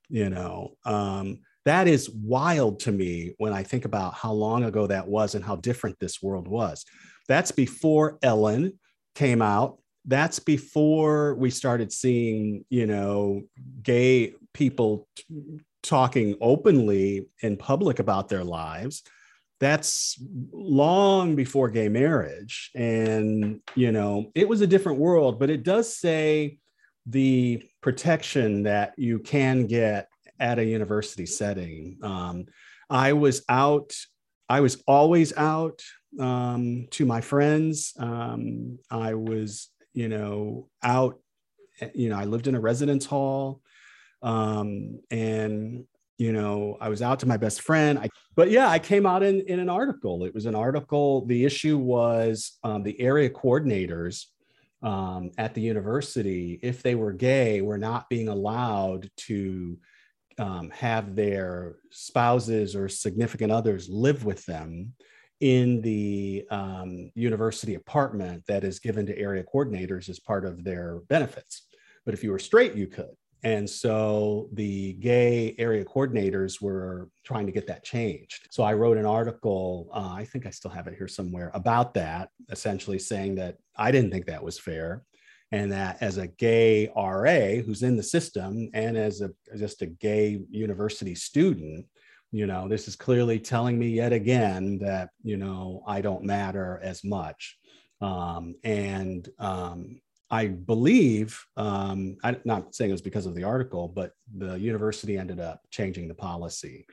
You 0.09 0.29
know, 0.29 0.73
um, 0.85 1.39
that 1.65 1.89
is 1.89 2.11
wild 2.11 2.81
to 2.81 2.93
me 2.93 3.35
when 3.39 3.53
I 3.53 3.63
think 3.63 3.85
about 3.85 4.15
how 4.15 4.33
long 4.33 4.65
ago 4.65 4.87
that 4.87 5.09
was 5.09 5.35
and 5.35 5.45
how 5.45 5.57
different 5.57 5.99
this 5.99 6.23
world 6.23 6.49
was. 6.49 6.85
That's 7.29 7.53
before 7.53 8.19
Ellen 8.23 8.79
came 9.15 9.41
out. 9.41 9.79
That's 10.05 10.39
before 10.41 11.35
we 11.37 11.51
started 11.51 11.93
seeing, 11.93 12.65
you 12.69 12.87
know, 12.87 13.43
gay 13.83 14.35
people 14.53 15.09
t- 15.17 15.25
talking 15.83 16.37
openly 16.41 17.29
in 17.41 17.57
public 17.57 18.01
about 18.01 18.29
their 18.29 18.45
lives 18.45 19.03
that's 19.63 20.21
long 20.53 21.37
before 21.37 21.71
gay 21.71 21.89
marriage. 21.89 22.73
And 22.75 23.61
you 23.77 23.93
know 23.93 24.33
it 24.35 24.49
was 24.49 24.61
a 24.61 24.67
different 24.67 24.99
world 24.99 25.39
but 25.39 25.51
it 25.51 25.63
does 25.63 25.97
say 25.97 26.59
the 27.07 27.63
protection 27.81 28.65
that 28.65 28.93
you 28.97 29.21
can 29.21 29.67
get 29.67 30.09
at 30.41 30.59
a 30.59 30.65
university 30.65 31.27
setting. 31.27 31.99
Um, 32.03 32.47
i 32.91 33.13
was 33.13 33.45
out 33.49 33.95
i 34.49 34.61
was 34.61 34.83
always 34.87 35.33
out 35.37 35.81
um, 36.19 36.89
to 36.91 37.07
my 37.07 37.21
friends. 37.21 37.95
Um, 37.99 38.81
i 38.91 39.15
was 39.15 39.69
you 39.95 40.09
know 40.09 40.69
out 40.83 41.21
you 41.95 42.09
know 42.09 42.19
i 42.19 42.25
lived 42.25 42.49
in 42.49 42.57
a 42.57 42.61
residence 42.61 43.07
hall. 43.07 43.61
Um, 44.23 45.01
and 45.11 45.85
you 46.23 46.33
know 46.33 46.77
i 46.81 46.89
was 46.89 47.03
out 47.03 47.19
to 47.19 47.27
my 47.27 47.37
best 47.37 47.63
friend. 47.63 47.99
I, 47.99 48.09
but 48.37 48.49
yeah 48.49 48.69
i 48.69 48.79
came 48.79 49.07
out 49.07 49.23
in, 49.25 49.41
in 49.53 49.59
an 49.59 49.69
article. 49.69 50.25
It 50.25 50.35
was 50.35 50.47
an 50.47 50.55
article. 50.55 51.27
The 51.27 51.45
issue 51.45 51.79
was 51.79 52.59
um, 52.63 52.85
the 52.85 52.99
area 53.01 53.29
coordinators 53.29 54.27
um, 54.83 55.31
at 55.37 55.55
the 55.55 55.61
university 55.61 56.61
if 56.63 56.83
they 56.83 56.95
were 56.95 57.13
gay 57.13 57.61
were 57.61 57.79
not 57.79 58.09
being 58.09 58.29
allowed 58.29 59.11
to 59.29 59.79
um, 60.39 60.71
have 60.71 61.17
their 61.17 61.77
spouses 61.91 62.77
or 62.77 62.89
significant 62.89 63.51
others 63.53 63.89
live 63.89 64.25
with 64.25 64.45
them 64.47 64.93
in 65.41 65.81
the 65.83 66.45
um, 66.51 67.11
university 67.17 67.75
apartment 67.75 68.45
that 68.47 68.63
is 68.63 68.79
given 68.79 69.07
to 69.07 69.19
area 69.19 69.43
coordinators 69.53 70.09
as 70.09 70.21
part 70.21 70.45
of 70.45 70.63
their 70.63 71.01
benefits. 71.09 71.67
But 72.05 72.15
if 72.15 72.23
you 72.23 72.31
were 72.31 72.39
straight 72.39 72.75
you 72.75 72.87
could 72.87 73.17
and 73.45 73.69
so 73.69 74.49
the 74.53 74.93
gay 74.95 75.55
area 75.59 75.85
coordinators 75.85 76.63
were 76.63 77.09
trying 77.25 77.47
to 77.47 77.53
get 77.53 77.67
that 77.67 77.83
changed. 77.83 78.47
So 78.51 78.63
I 78.63 78.75
wrote 78.75 78.99
an 78.99 79.07
article, 79.07 79.89
uh, 79.93 80.13
I 80.15 80.25
think 80.25 80.47
I 80.47 80.51
still 80.51 80.71
have 80.71 80.87
it 80.87 80.95
here 80.97 81.09
somewhere, 81.09 81.51
about 81.53 81.93
that, 81.95 82.29
essentially 82.51 83.01
saying 83.01 83.35
that 83.37 83.57
I 83.77 83.91
didn't 83.91 84.13
think 84.13 84.27
that 84.27 84.45
was 84.45 84.59
fair. 84.59 85.03
And 85.51 85.71
that 85.73 85.99
as 86.01 86.17
a 86.17 86.29
gay 86.29 86.91
RA 86.97 87.63
who's 87.63 87.83
in 87.83 87.97
the 87.97 88.03
system 88.03 88.71
and 88.73 88.97
as 88.97 89.21
a 89.21 89.31
just 89.59 89.83
a 89.83 89.87
gay 89.87 90.41
university 90.49 91.15
student, 91.15 91.85
you 92.31 92.47
know, 92.47 92.69
this 92.69 92.89
is 92.89 92.97
clearly 92.97 93.39
telling 93.39 93.79
me 93.79 93.89
yet 93.89 94.13
again 94.13 94.79
that, 94.79 95.11
you 95.23 95.37
know, 95.37 95.83
I 95.87 96.01
don't 96.01 96.25
matter 96.25 96.81
as 96.83 97.05
much. 97.05 97.59
Um, 98.01 98.55
and 98.65 99.29
um, 99.39 100.01
I 100.33 100.49
believe, 100.49 101.45
um, 101.59 102.17
I'm 102.25 102.41
not 102.47 102.75
saying 102.75 102.91
it 102.91 102.95
was 102.95 103.03
because 103.03 103.27
of 103.27 103.35
the 103.35 103.45
article, 103.45 103.87
but 103.87 104.13
the 104.35 104.55
university 104.59 105.19
ended 105.19 105.39
up 105.39 105.61
changing 105.71 106.09
the 106.09 106.15
policy. 106.15 106.87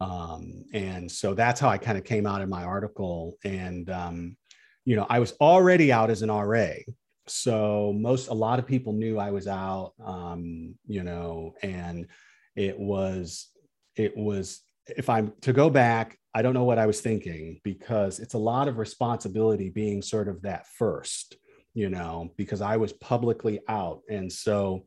Um, 0.00 0.64
and 0.72 1.10
so 1.10 1.34
that's 1.34 1.58
how 1.58 1.68
I 1.68 1.76
kind 1.76 1.98
of 1.98 2.04
came 2.04 2.24
out 2.24 2.40
in 2.40 2.48
my 2.48 2.62
article. 2.62 3.34
And, 3.44 3.90
um, 3.90 4.36
you 4.84 4.94
know, 4.94 5.08
I 5.10 5.18
was 5.18 5.32
already 5.40 5.90
out 5.90 6.08
as 6.08 6.22
an 6.22 6.30
RA. 6.30 6.70
So 7.26 7.92
most, 7.98 8.28
a 8.28 8.34
lot 8.34 8.60
of 8.60 8.66
people 8.66 8.92
knew 8.92 9.18
I 9.18 9.32
was 9.32 9.48
out, 9.48 9.94
um, 10.02 10.76
you 10.86 11.02
know, 11.02 11.54
and 11.62 12.06
it 12.54 12.78
was, 12.78 13.48
it 13.96 14.16
was, 14.16 14.60
if 14.86 15.10
I'm 15.10 15.32
to 15.40 15.52
go 15.52 15.68
back, 15.68 16.16
I 16.32 16.42
don't 16.42 16.54
know 16.54 16.64
what 16.64 16.78
I 16.78 16.86
was 16.86 17.00
thinking 17.00 17.60
because 17.64 18.20
it's 18.20 18.34
a 18.34 18.38
lot 18.38 18.68
of 18.68 18.78
responsibility 18.78 19.68
being 19.68 20.00
sort 20.00 20.28
of 20.28 20.42
that 20.42 20.68
first 20.68 21.36
you 21.78 21.88
know, 21.88 22.28
because 22.36 22.60
I 22.60 22.76
was 22.76 22.92
publicly 22.94 23.60
out. 23.68 24.02
And 24.10 24.32
so 24.32 24.84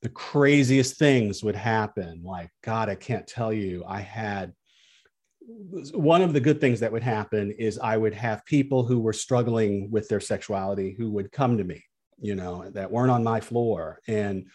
the 0.00 0.08
craziest 0.08 0.96
things 0.96 1.44
would 1.44 1.54
happen. 1.54 2.22
Like, 2.24 2.48
God, 2.62 2.88
I 2.88 2.94
can't 2.94 3.26
tell 3.26 3.52
you. 3.52 3.84
I 3.86 4.00
had 4.00 4.54
one 5.92 6.22
of 6.22 6.32
the 6.32 6.40
good 6.40 6.58
things 6.58 6.80
that 6.80 6.92
would 6.92 7.02
happen 7.02 7.50
is 7.50 7.78
I 7.78 7.98
would 7.98 8.14
have 8.14 8.46
people 8.46 8.86
who 8.86 9.00
were 9.00 9.12
struggling 9.12 9.90
with 9.90 10.08
their 10.08 10.20
sexuality 10.20 10.94
who 10.96 11.10
would 11.10 11.30
come 11.30 11.58
to 11.58 11.64
me, 11.64 11.84
you 12.18 12.34
know, 12.34 12.70
that 12.70 12.90
weren't 12.90 13.10
on 13.10 13.22
my 13.22 13.40
floor. 13.40 14.00
And 14.08 14.46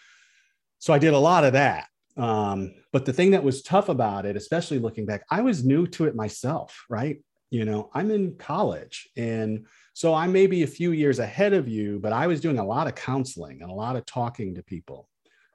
so 0.80 0.92
I 0.92 0.98
did 0.98 1.14
a 1.14 1.18
lot 1.18 1.44
of 1.44 1.52
that. 1.52 1.86
Um, 2.16 2.74
but 2.92 3.04
the 3.04 3.12
thing 3.12 3.30
that 3.30 3.44
was 3.44 3.62
tough 3.62 3.88
about 3.88 4.26
it, 4.26 4.34
especially 4.34 4.80
looking 4.80 5.06
back, 5.06 5.22
I 5.30 5.42
was 5.42 5.64
new 5.64 5.86
to 5.88 6.06
it 6.06 6.16
myself, 6.16 6.84
right? 6.90 7.22
You 7.50 7.64
know, 7.64 7.90
I'm 7.94 8.10
in 8.10 8.34
college 8.38 9.08
and 9.16 9.66
so 9.96 10.12
I 10.12 10.26
may 10.26 10.46
be 10.46 10.62
a 10.62 10.66
few 10.66 10.92
years 10.92 11.20
ahead 11.20 11.54
of 11.54 11.66
you, 11.66 11.98
but 11.98 12.12
I 12.12 12.26
was 12.26 12.42
doing 12.42 12.58
a 12.58 12.64
lot 12.66 12.86
of 12.86 12.94
counseling 12.94 13.62
and 13.62 13.70
a 13.70 13.74
lot 13.74 13.96
of 13.96 14.04
talking 14.04 14.54
to 14.54 14.62
people. 14.62 15.08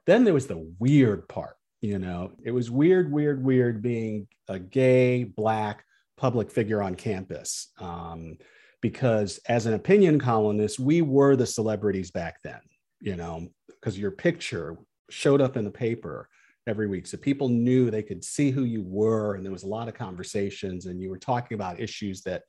Then 0.04 0.24
there 0.24 0.34
was 0.34 0.48
the 0.48 0.68
weird 0.80 1.28
part, 1.28 1.54
you 1.80 2.00
know, 2.00 2.32
it 2.42 2.50
was 2.50 2.68
weird, 2.68 3.12
weird, 3.12 3.44
weird 3.44 3.82
being 3.82 4.26
a 4.48 4.58
gay, 4.58 5.22
black 5.22 5.84
public 6.16 6.50
figure 6.50 6.82
on 6.82 6.96
campus. 6.96 7.68
Um, 7.78 8.36
because 8.80 9.38
as 9.48 9.66
an 9.66 9.74
opinion 9.74 10.18
columnist, 10.18 10.80
we 10.80 11.02
were 11.02 11.36
the 11.36 11.46
celebrities 11.46 12.10
back 12.10 12.42
then, 12.42 12.62
you 13.00 13.14
know, 13.14 13.46
because 13.68 13.96
your 13.96 14.10
picture 14.10 14.76
showed 15.08 15.40
up 15.40 15.56
in 15.56 15.64
the 15.64 15.70
paper 15.70 16.28
every 16.66 16.88
week. 16.88 17.06
So 17.06 17.16
people 17.16 17.48
knew 17.48 17.92
they 17.92 18.02
could 18.02 18.24
see 18.24 18.50
who 18.50 18.64
you 18.64 18.82
were, 18.82 19.36
and 19.36 19.44
there 19.44 19.52
was 19.52 19.62
a 19.62 19.68
lot 19.68 19.86
of 19.86 19.94
conversations, 19.94 20.86
and 20.86 21.00
you 21.00 21.10
were 21.10 21.18
talking 21.18 21.54
about 21.54 21.78
issues 21.78 22.22
that 22.22 22.42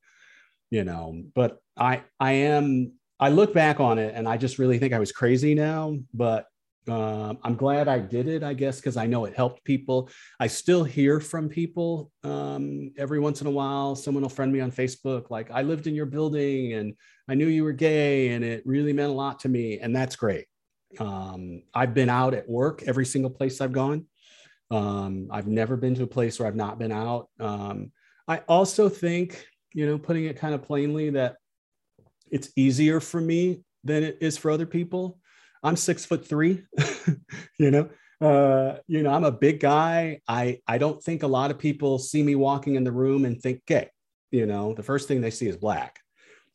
you 0.74 0.84
know 0.84 1.22
but 1.36 1.62
i 1.78 2.02
i 2.20 2.32
am 2.32 2.92
i 3.20 3.30
look 3.30 3.54
back 3.54 3.80
on 3.80 4.00
it 4.00 4.12
and 4.16 4.28
i 4.28 4.36
just 4.36 4.58
really 4.58 4.80
think 4.80 4.92
i 4.92 4.98
was 4.98 5.12
crazy 5.12 5.54
now 5.54 5.96
but 6.16 6.48
um, 6.90 7.38
i'm 7.44 7.56
glad 7.56 7.88
i 7.88 8.00
did 8.00 8.28
it 8.28 8.42
i 8.42 8.54
guess 8.56 8.78
because 8.78 8.98
i 8.98 9.06
know 9.06 9.24
it 9.26 9.36
helped 9.36 9.64
people. 9.64 10.10
I 10.40 10.48
still 10.48 10.84
hear 10.84 11.20
from 11.20 11.48
people 11.48 12.12
um, 12.24 12.92
every 12.98 13.20
once 13.20 13.40
in 13.40 13.48
a 13.48 13.52
while. 13.52 13.96
Someone 13.96 14.24
will 14.24 14.30
friend 14.30 14.52
me 14.52 14.62
on 14.62 14.72
facebook 14.72 15.30
like 15.30 15.52
i 15.52 15.62
lived 15.62 15.86
in 15.86 15.94
your 15.94 16.08
building 16.08 16.74
and 16.74 16.96
i 17.30 17.36
knew 17.36 17.48
you 17.48 17.64
were 17.64 17.72
gay 17.72 18.30
and 18.30 18.44
it 18.44 18.64
really 18.66 18.94
meant 18.94 19.12
a 19.12 19.16
lot 19.16 19.40
to 19.42 19.50
me 19.50 19.80
and 19.80 19.96
that's 19.96 20.16
great. 20.16 20.46
Um, 21.00 21.62
i've 21.76 21.94
been 21.94 22.10
out 22.10 22.34
at 22.34 22.50
work 22.50 22.82
every 22.88 23.06
single 23.06 23.32
place 23.32 23.62
i've 23.62 23.72
gone. 23.84 24.08
Um, 24.72 25.28
i've 25.32 25.48
never 25.48 25.78
been 25.78 25.94
to 25.96 26.04
a 26.04 26.16
place 26.18 26.40
where 26.40 26.48
i've 26.48 26.64
not 26.66 26.80
been 26.80 26.92
out. 26.92 27.30
Um, 27.40 27.92
i 28.28 28.38
also 28.48 28.90
think 28.90 29.46
you 29.74 29.86
know, 29.86 29.98
putting 29.98 30.26
it 30.26 30.38
kind 30.38 30.54
of 30.54 30.64
plainly 30.64 31.10
that 31.12 31.38
it's 32.32 32.50
easier 32.56 33.00
for 33.00 33.22
me 33.22 33.64
than 33.84 34.04
it 34.04 34.18
is 34.22 34.38
for 34.38 34.52
other 34.52 34.66
people. 34.66 35.20
I'm 35.62 35.76
six 35.76 36.06
foot 36.06 36.28
three, 36.28 36.64
you 37.58 37.72
know, 37.72 37.90
uh, 38.22 38.80
you 38.88 39.04
know, 39.04 39.12
I'm 39.12 39.24
a 39.24 39.32
big 39.32 39.60
guy. 39.60 40.22
I, 40.28 40.60
I 40.68 40.78
don't 40.78 41.02
think 41.02 41.24
a 41.24 41.28
lot 41.28 41.52
of 41.52 41.60
people 41.60 42.00
see 42.00 42.24
me 42.24 42.36
walking 42.36 42.76
in 42.76 42.84
the 42.84 42.92
room 42.92 43.26
and 43.26 43.42
think 43.42 43.66
gay, 43.66 43.90
you 44.32 44.46
know, 44.46 44.74
the 44.74 44.84
first 44.84 45.08
thing 45.08 45.22
they 45.22 45.32
see 45.32 45.48
is 45.48 45.58
black. 45.58 46.00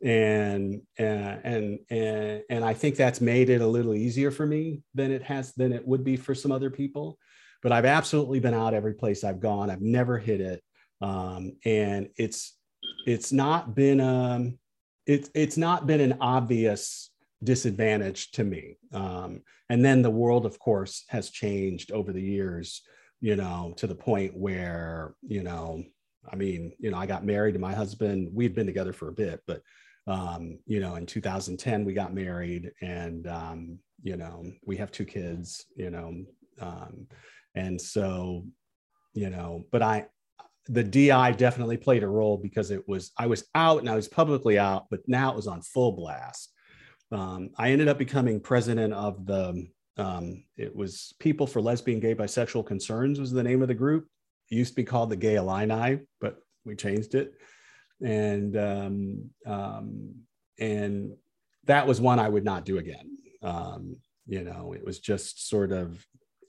And, 0.02 0.82
uh, 0.98 1.02
and, 1.02 1.80
and, 1.90 2.42
and 2.48 2.64
I 2.64 2.74
think 2.74 2.96
that's 2.96 3.20
made 3.20 3.50
it 3.50 3.60
a 3.60 3.66
little 3.66 3.94
easier 3.94 4.30
for 4.30 4.46
me 4.46 4.82
than 4.94 5.10
it 5.10 5.22
has, 5.22 5.52
than 5.54 5.72
it 5.72 5.86
would 5.86 6.04
be 6.04 6.16
for 6.16 6.34
some 6.34 6.52
other 6.52 6.70
people. 6.70 7.18
But 7.62 7.72
I've 7.72 7.84
absolutely 7.84 8.40
been 8.40 8.54
out 8.54 8.74
every 8.74 8.94
place 8.94 9.24
I've 9.24 9.40
gone. 9.40 9.70
I've 9.70 9.82
never 9.82 10.18
hit 10.18 10.40
it. 10.40 10.62
Um, 11.00 11.52
and 11.64 12.08
it's, 12.16 12.57
it's 13.06 13.32
not 13.32 13.74
been 13.74 14.00
um 14.00 14.58
it's 15.06 15.30
it's 15.34 15.56
not 15.56 15.86
been 15.86 16.00
an 16.00 16.18
obvious 16.20 17.10
disadvantage 17.42 18.30
to 18.32 18.44
me. 18.44 18.76
Um, 18.92 19.42
and 19.68 19.84
then 19.84 20.02
the 20.02 20.10
world, 20.10 20.44
of 20.44 20.58
course, 20.58 21.04
has 21.08 21.30
changed 21.30 21.92
over 21.92 22.12
the 22.12 22.22
years, 22.22 22.82
you 23.20 23.36
know, 23.36 23.74
to 23.76 23.86
the 23.86 23.94
point 23.94 24.36
where, 24.36 25.14
you 25.22 25.42
know, 25.42 25.84
I 26.30 26.36
mean, 26.36 26.72
you 26.78 26.90
know, 26.90 26.98
I 26.98 27.06
got 27.06 27.24
married 27.24 27.52
to 27.52 27.60
my 27.60 27.72
husband. 27.72 28.30
We've 28.32 28.54
been 28.54 28.66
together 28.66 28.92
for 28.92 29.08
a 29.08 29.12
bit, 29.12 29.40
but, 29.46 29.62
um, 30.06 30.58
you 30.66 30.80
know, 30.80 30.96
in 30.96 31.06
2010, 31.06 31.84
we 31.84 31.92
got 31.92 32.14
married 32.14 32.72
and, 32.82 33.26
um, 33.26 33.78
you 34.02 34.16
know, 34.16 34.44
we 34.66 34.76
have 34.76 34.90
two 34.90 35.04
kids, 35.04 35.66
you 35.76 35.90
know, 35.90 36.24
um, 36.60 37.06
and 37.54 37.80
so, 37.80 38.44
you 39.14 39.30
know, 39.30 39.64
but 39.70 39.82
I, 39.82 40.06
the 40.68 40.84
DI 40.84 41.32
definitely 41.32 41.76
played 41.76 42.02
a 42.02 42.08
role 42.08 42.36
because 42.36 42.70
it 42.70 42.86
was, 42.86 43.12
I 43.18 43.26
was 43.26 43.44
out 43.54 43.80
and 43.80 43.88
I 43.88 43.96
was 43.96 44.08
publicly 44.08 44.58
out, 44.58 44.86
but 44.90 45.00
now 45.06 45.30
it 45.30 45.36
was 45.36 45.46
on 45.46 45.62
full 45.62 45.92
blast 45.92 46.52
um, 47.10 47.50
I 47.56 47.70
ended 47.70 47.88
up 47.88 47.98
becoming 47.98 48.40
president 48.40 48.92
of 48.92 49.24
the, 49.26 49.66
um, 49.96 50.44
it 50.56 50.74
was 50.74 51.14
People 51.18 51.46
for 51.46 51.60
Lesbian, 51.60 52.00
Gay, 52.00 52.14
Bisexual 52.14 52.66
Concerns 52.66 53.18
was 53.18 53.32
the 53.32 53.42
name 53.42 53.62
of 53.62 53.68
the 53.68 53.74
group. 53.74 54.06
It 54.50 54.56
used 54.56 54.72
to 54.72 54.76
be 54.76 54.84
called 54.84 55.10
the 55.10 55.16
Gay 55.16 55.36
Illini, 55.36 56.00
but 56.20 56.38
we 56.64 56.76
changed 56.76 57.14
it. 57.14 57.34
And, 58.02 58.56
um, 58.56 59.30
um 59.46 60.14
and 60.58 61.16
that 61.64 61.86
was 61.86 62.00
one 62.00 62.18
I 62.18 62.28
would 62.28 62.44
not 62.44 62.64
do 62.64 62.78
again. 62.78 63.16
Um, 63.42 63.96
you 64.26 64.42
know, 64.42 64.72
it 64.72 64.84
was 64.84 64.98
just 64.98 65.48
sort 65.48 65.72
of, 65.72 66.04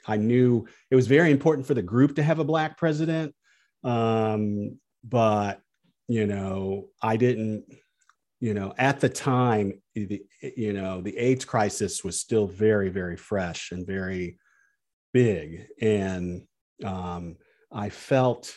I 0.08 0.18
knew 0.18 0.66
it 0.90 0.96
was 0.96 1.08
very 1.08 1.32
important 1.32 1.68
for 1.68 1.74
the 1.74 1.82
group 1.82 2.16
to 2.16 2.24
have 2.24 2.40
a 2.40 2.44
black 2.44 2.78
president. 2.78 3.34
Um, 3.84 4.80
but, 5.04 5.62
you 6.08 6.26
know, 6.26 6.88
I 7.02 7.18
didn't, 7.18 7.66
you 8.40 8.54
know, 8.54 8.74
at 8.78 9.00
the 9.00 9.10
time, 9.10 9.82
the, 9.96 10.22
you 10.42 10.74
know, 10.74 11.02
the 11.02 11.18
AIDS 11.18 11.46
crisis 11.46 12.04
was 12.04 12.20
still 12.20 12.48
very, 12.48 12.90
very 12.90 13.18
fresh 13.18 13.72
and 13.72 13.86
very 13.86 14.38
big. 15.14 15.68
And 15.82 16.44
um, 16.84 17.38
I 17.72 17.90
felt, 17.90 18.54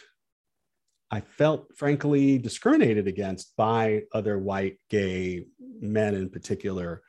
I 1.11 1.21
felt 1.21 1.67
frankly 1.77 2.39
discriminated 2.39 3.07
against 3.07 3.55
by 3.57 4.03
other 4.15 4.39
white 4.39 4.79
gay 4.89 5.47
men 5.81 6.15
in 6.15 6.31
particular 6.31 7.03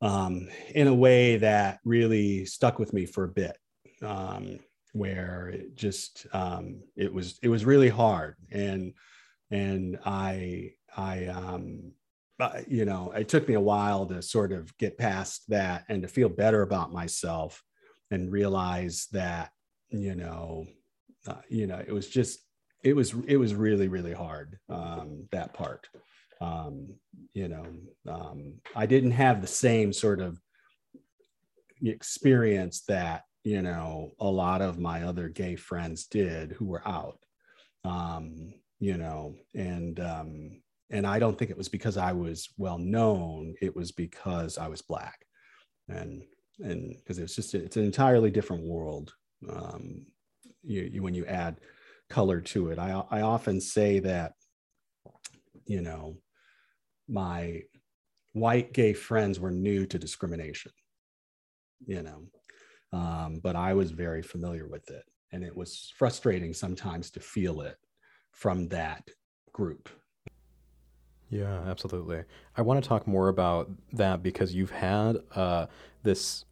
um, 0.00 0.48
in 0.74 0.86
a 0.86 0.94
way 0.94 1.38
that 1.38 1.80
really 1.84 2.44
stuck 2.44 2.78
with 2.78 2.92
me 2.92 3.06
for 3.06 3.24
a 3.24 3.28
bit. 3.28 3.56
Um, 4.02 4.58
where 4.96 5.48
it 5.48 5.76
just 5.76 6.26
um, 6.32 6.80
it 6.96 7.12
was 7.12 7.38
it 7.42 7.48
was 7.48 7.64
really 7.64 7.88
hard 7.88 8.36
and 8.50 8.94
and 9.50 9.98
I 10.04 10.72
I, 10.96 11.26
um, 11.26 11.92
you 12.68 12.84
know, 12.84 13.12
it 13.12 13.28
took 13.28 13.48
me 13.48 13.54
a 13.54 13.60
while 13.60 14.06
to 14.06 14.22
sort 14.22 14.52
of 14.52 14.76
get 14.78 14.98
past 14.98 15.48
that 15.48 15.84
and 15.88 16.02
to 16.02 16.08
feel 16.08 16.28
better 16.28 16.62
about 16.62 16.92
myself 16.92 17.62
and 18.10 18.32
realize 18.32 19.06
that, 19.12 19.50
you 19.90 20.14
know, 20.14 20.66
uh, 21.26 21.42
you 21.48 21.66
know, 21.66 21.82
it 21.86 21.92
was 21.92 22.08
just, 22.08 22.40
it 22.82 22.94
was, 22.94 23.14
it 23.26 23.36
was 23.36 23.54
really, 23.54 23.88
really 23.88 24.12
hard, 24.12 24.58
um, 24.68 25.26
that 25.32 25.52
part. 25.54 25.88
Um, 26.40 26.94
you 27.32 27.48
know, 27.48 27.66
um, 28.08 28.54
I 28.74 28.86
didn't 28.86 29.12
have 29.12 29.40
the 29.40 29.46
same 29.46 29.92
sort 29.92 30.20
of 30.20 30.40
experience 31.82 32.82
that, 32.82 33.24
you 33.46 33.62
know, 33.62 34.10
a 34.18 34.26
lot 34.26 34.60
of 34.60 34.80
my 34.80 35.04
other 35.04 35.28
gay 35.28 35.54
friends 35.54 36.06
did 36.08 36.50
who 36.50 36.64
were 36.64 36.82
out. 36.84 37.20
Um, 37.84 38.54
you 38.80 38.96
know, 38.96 39.36
and 39.54 40.00
um, 40.00 40.62
and 40.90 41.06
I 41.06 41.20
don't 41.20 41.38
think 41.38 41.52
it 41.52 41.56
was 41.56 41.68
because 41.68 41.96
I 41.96 42.10
was 42.10 42.48
well 42.58 42.76
known. 42.76 43.54
It 43.62 43.76
was 43.76 43.92
because 43.92 44.58
I 44.58 44.66
was 44.66 44.82
black, 44.82 45.24
and 45.88 46.24
and 46.58 46.96
because 46.96 47.20
it's 47.20 47.36
just 47.36 47.54
it's 47.54 47.76
an 47.76 47.84
entirely 47.84 48.32
different 48.32 48.64
world. 48.64 49.14
Um, 49.48 50.06
you, 50.64 50.90
you 50.94 51.02
when 51.04 51.14
you 51.14 51.24
add 51.26 51.60
color 52.10 52.40
to 52.40 52.70
it, 52.70 52.80
I 52.80 53.00
I 53.12 53.20
often 53.20 53.60
say 53.60 54.00
that, 54.00 54.32
you 55.66 55.82
know, 55.82 56.16
my 57.08 57.62
white 58.32 58.72
gay 58.72 58.92
friends 58.92 59.38
were 59.38 59.52
new 59.52 59.86
to 59.86 60.00
discrimination. 60.00 60.72
You 61.86 62.02
know, 62.02 62.24
um, 62.96 63.40
but 63.42 63.56
I 63.56 63.74
was 63.74 63.90
very 63.90 64.22
familiar 64.22 64.66
with 64.66 64.90
it, 64.90 65.04
and 65.32 65.44
it 65.44 65.54
was 65.54 65.92
frustrating 65.96 66.54
sometimes 66.54 67.10
to 67.12 67.20
feel 67.20 67.60
it 67.60 67.76
from 68.32 68.68
that 68.68 69.08
group 69.52 69.88
yeah, 71.30 71.62
absolutely. 71.66 72.22
I 72.56 72.62
want 72.62 72.82
to 72.82 72.88
talk 72.88 73.06
more 73.06 73.28
about 73.28 73.70
that 73.92 74.22
because 74.22 74.54
you've 74.54 74.70
had 74.70 75.16
uh, 75.34 75.66
this 76.02 76.44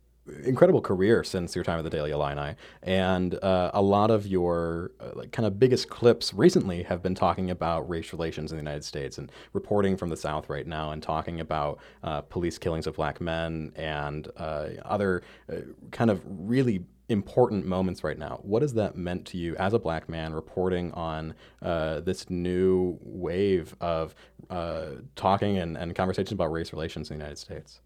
incredible 0.44 0.80
career 0.80 1.22
since 1.22 1.54
your 1.54 1.64
time 1.64 1.78
at 1.78 1.84
the 1.84 1.90
Daily 1.90 2.10
Illini, 2.10 2.54
and 2.82 3.34
uh, 3.42 3.70
a 3.74 3.82
lot 3.82 4.10
of 4.10 4.26
your 4.26 4.92
uh, 5.00 5.10
like 5.14 5.32
kind 5.32 5.46
of 5.46 5.58
biggest 5.58 5.88
clips 5.90 6.32
recently 6.32 6.82
have 6.82 7.02
been 7.02 7.14
talking 7.14 7.50
about 7.50 7.88
race 7.88 8.12
relations 8.12 8.50
in 8.50 8.56
the 8.56 8.62
United 8.62 8.84
States 8.84 9.18
and 9.18 9.30
reporting 9.52 9.96
from 9.96 10.08
the 10.08 10.16
South 10.16 10.48
right 10.48 10.66
now, 10.66 10.90
and 10.90 11.02
talking 11.02 11.40
about 11.40 11.78
uh, 12.02 12.20
police 12.22 12.58
killings 12.58 12.86
of 12.86 12.94
black 12.94 13.20
men 13.20 13.72
and 13.76 14.28
uh, 14.36 14.68
other 14.84 15.22
uh, 15.52 15.56
kind 15.90 16.10
of 16.10 16.22
really 16.26 16.84
important 17.10 17.66
moments 17.66 18.02
right 18.02 18.18
now. 18.18 18.40
What 18.42 18.62
has 18.62 18.72
that 18.74 18.96
meant 18.96 19.26
to 19.26 19.36
you 19.36 19.54
as 19.56 19.74
a 19.74 19.78
black 19.78 20.08
man 20.08 20.32
reporting 20.32 20.90
on 20.92 21.34
uh, 21.60 22.00
this 22.00 22.30
new 22.30 22.98
wave 23.02 23.76
of 23.80 24.14
uh, 24.48 24.86
talking 25.14 25.58
and, 25.58 25.76
and 25.76 25.94
conversations 25.94 26.32
about 26.32 26.50
race 26.50 26.72
relations 26.72 27.10
in 27.10 27.18
the 27.18 27.22
United 27.22 27.38
States? 27.38 27.80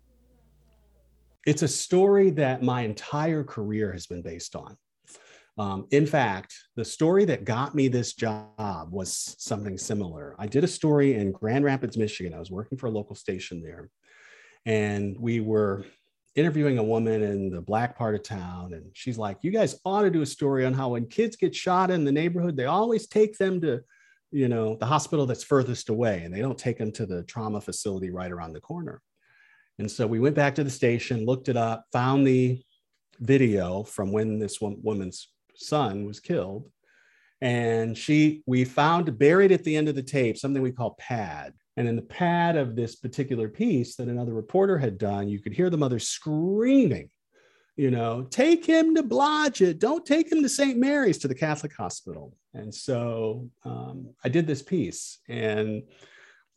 It's 1.47 1.63
a 1.63 1.69
story 1.69 2.31
that 2.31 2.63
my 2.63 2.83
entire 2.83 3.45
career 3.45 3.93
has 3.93 4.07
been 4.07 4.23
based 4.23 4.55
on. 4.55 4.77
Um, 5.59 5.87
in 5.91 6.07
fact, 6.07 6.55
the 6.77 6.85
story 6.85 7.25
that 7.25 7.45
got 7.45 7.75
me 7.75 7.89
this 7.89 8.15
job 8.15 8.93
was 8.93 9.35
something 9.39 9.77
similar. 9.77 10.37
I 10.39 10.47
did 10.47 10.63
a 10.63 10.69
story 10.69 11.15
in 11.15 11.33
Grand 11.33 11.65
Rapids, 11.65 11.97
Michigan. 11.97 12.33
I 12.33 12.39
was 12.39 12.51
working 12.51 12.79
for 12.79 12.87
a 12.87 12.93
local 12.93 13.17
station 13.17 13.61
there. 13.61 13.91
And 14.67 15.17
we 15.19 15.41
were 15.41 15.85
interviewing 16.39 16.79
a 16.79 16.83
woman 16.83 17.23
in 17.23 17.51
the 17.51 17.61
black 17.61 17.99
part 17.99 18.15
of 18.15 18.23
town 18.23 18.73
and 18.73 18.85
she's 18.93 19.19
like 19.19 19.39
you 19.43 19.51
guys 19.51 19.81
ought 19.85 20.03
to 20.03 20.11
do 20.11 20.23
a 20.23 20.27
story 20.27 20.65
on 20.65 20.73
how 20.73 20.91
when 20.91 21.05
kids 21.07 21.35
get 21.35 21.53
shot 21.53 21.91
in 21.91 22.05
the 22.05 22.13
neighborhood 22.13 22.57
they 22.57 22.67
always 22.67 23.09
take 23.09 23.37
them 23.39 23.61
to 23.61 23.81
you 24.31 24.47
know 24.49 24.77
the 24.77 24.87
hospital 24.87 25.27
that's 25.27 25.43
furthest 25.43 25.89
away 25.89 26.23
and 26.23 26.33
they 26.33 26.41
don't 26.41 26.59
take 26.59 26.79
them 26.79 26.93
to 26.93 27.07
the 27.07 27.25
trauma 27.25 27.61
facility 27.61 28.11
right 28.11 28.31
around 28.31 28.53
the 28.53 28.61
corner 28.61 29.03
and 29.79 29.91
so 29.91 30.07
we 30.07 30.21
went 30.21 30.37
back 30.37 30.55
to 30.55 30.65
the 30.65 30.71
station 30.71 31.27
looked 31.27 31.49
it 31.49 31.57
up 31.57 31.85
found 31.93 32.27
the 32.27 32.61
video 33.21 33.83
from 33.83 34.13
when 34.13 34.39
this 34.39 34.61
woman's 34.61 35.29
son 35.55 36.05
was 36.05 36.21
killed 36.21 36.69
and 37.41 37.97
she 37.97 38.43
we 38.47 38.65
found 38.65 39.19
buried 39.19 39.53
at 39.53 39.65
the 39.65 39.77
end 39.77 39.89
of 39.89 39.95
the 39.95 40.03
tape 40.03 40.37
something 40.37 40.63
we 40.63 40.73
call 40.73 40.97
pad 40.99 41.53
and 41.79 41.87
in 41.87 41.95
the 41.95 42.03
pad 42.03 42.57
of 42.57 42.75
this 42.75 42.97
particular 42.97 43.49
piece 43.49 43.95
that 43.97 44.09
another 44.09 44.35
reporter 44.35 44.79
had 44.79 44.99
done, 44.99 45.29
you 45.29 45.39
could 45.39 45.53
hear 45.53 45.71
the 45.71 45.77
mother 45.77 46.01
screaming, 46.01 47.09
you 47.77 47.93
know, 47.93 48.27
take 48.31 48.67
him 48.67 48.97
to 48.97 49.05
Blodgett, 49.05 49.79
don't 49.79 50.05
take 50.05 50.33
him 50.33 50.43
to 50.43 50.49
St. 50.49 50.77
Mary's 50.77 51.19
to 51.19 51.29
the 51.29 51.37
Catholic 51.37 51.73
hospital. 51.77 52.37
And 52.53 52.75
so 52.75 53.49
um, 53.65 54.13
I 54.25 54.29
did 54.29 54.49
this 54.49 54.61
piece 54.61 55.21
and 55.29 55.85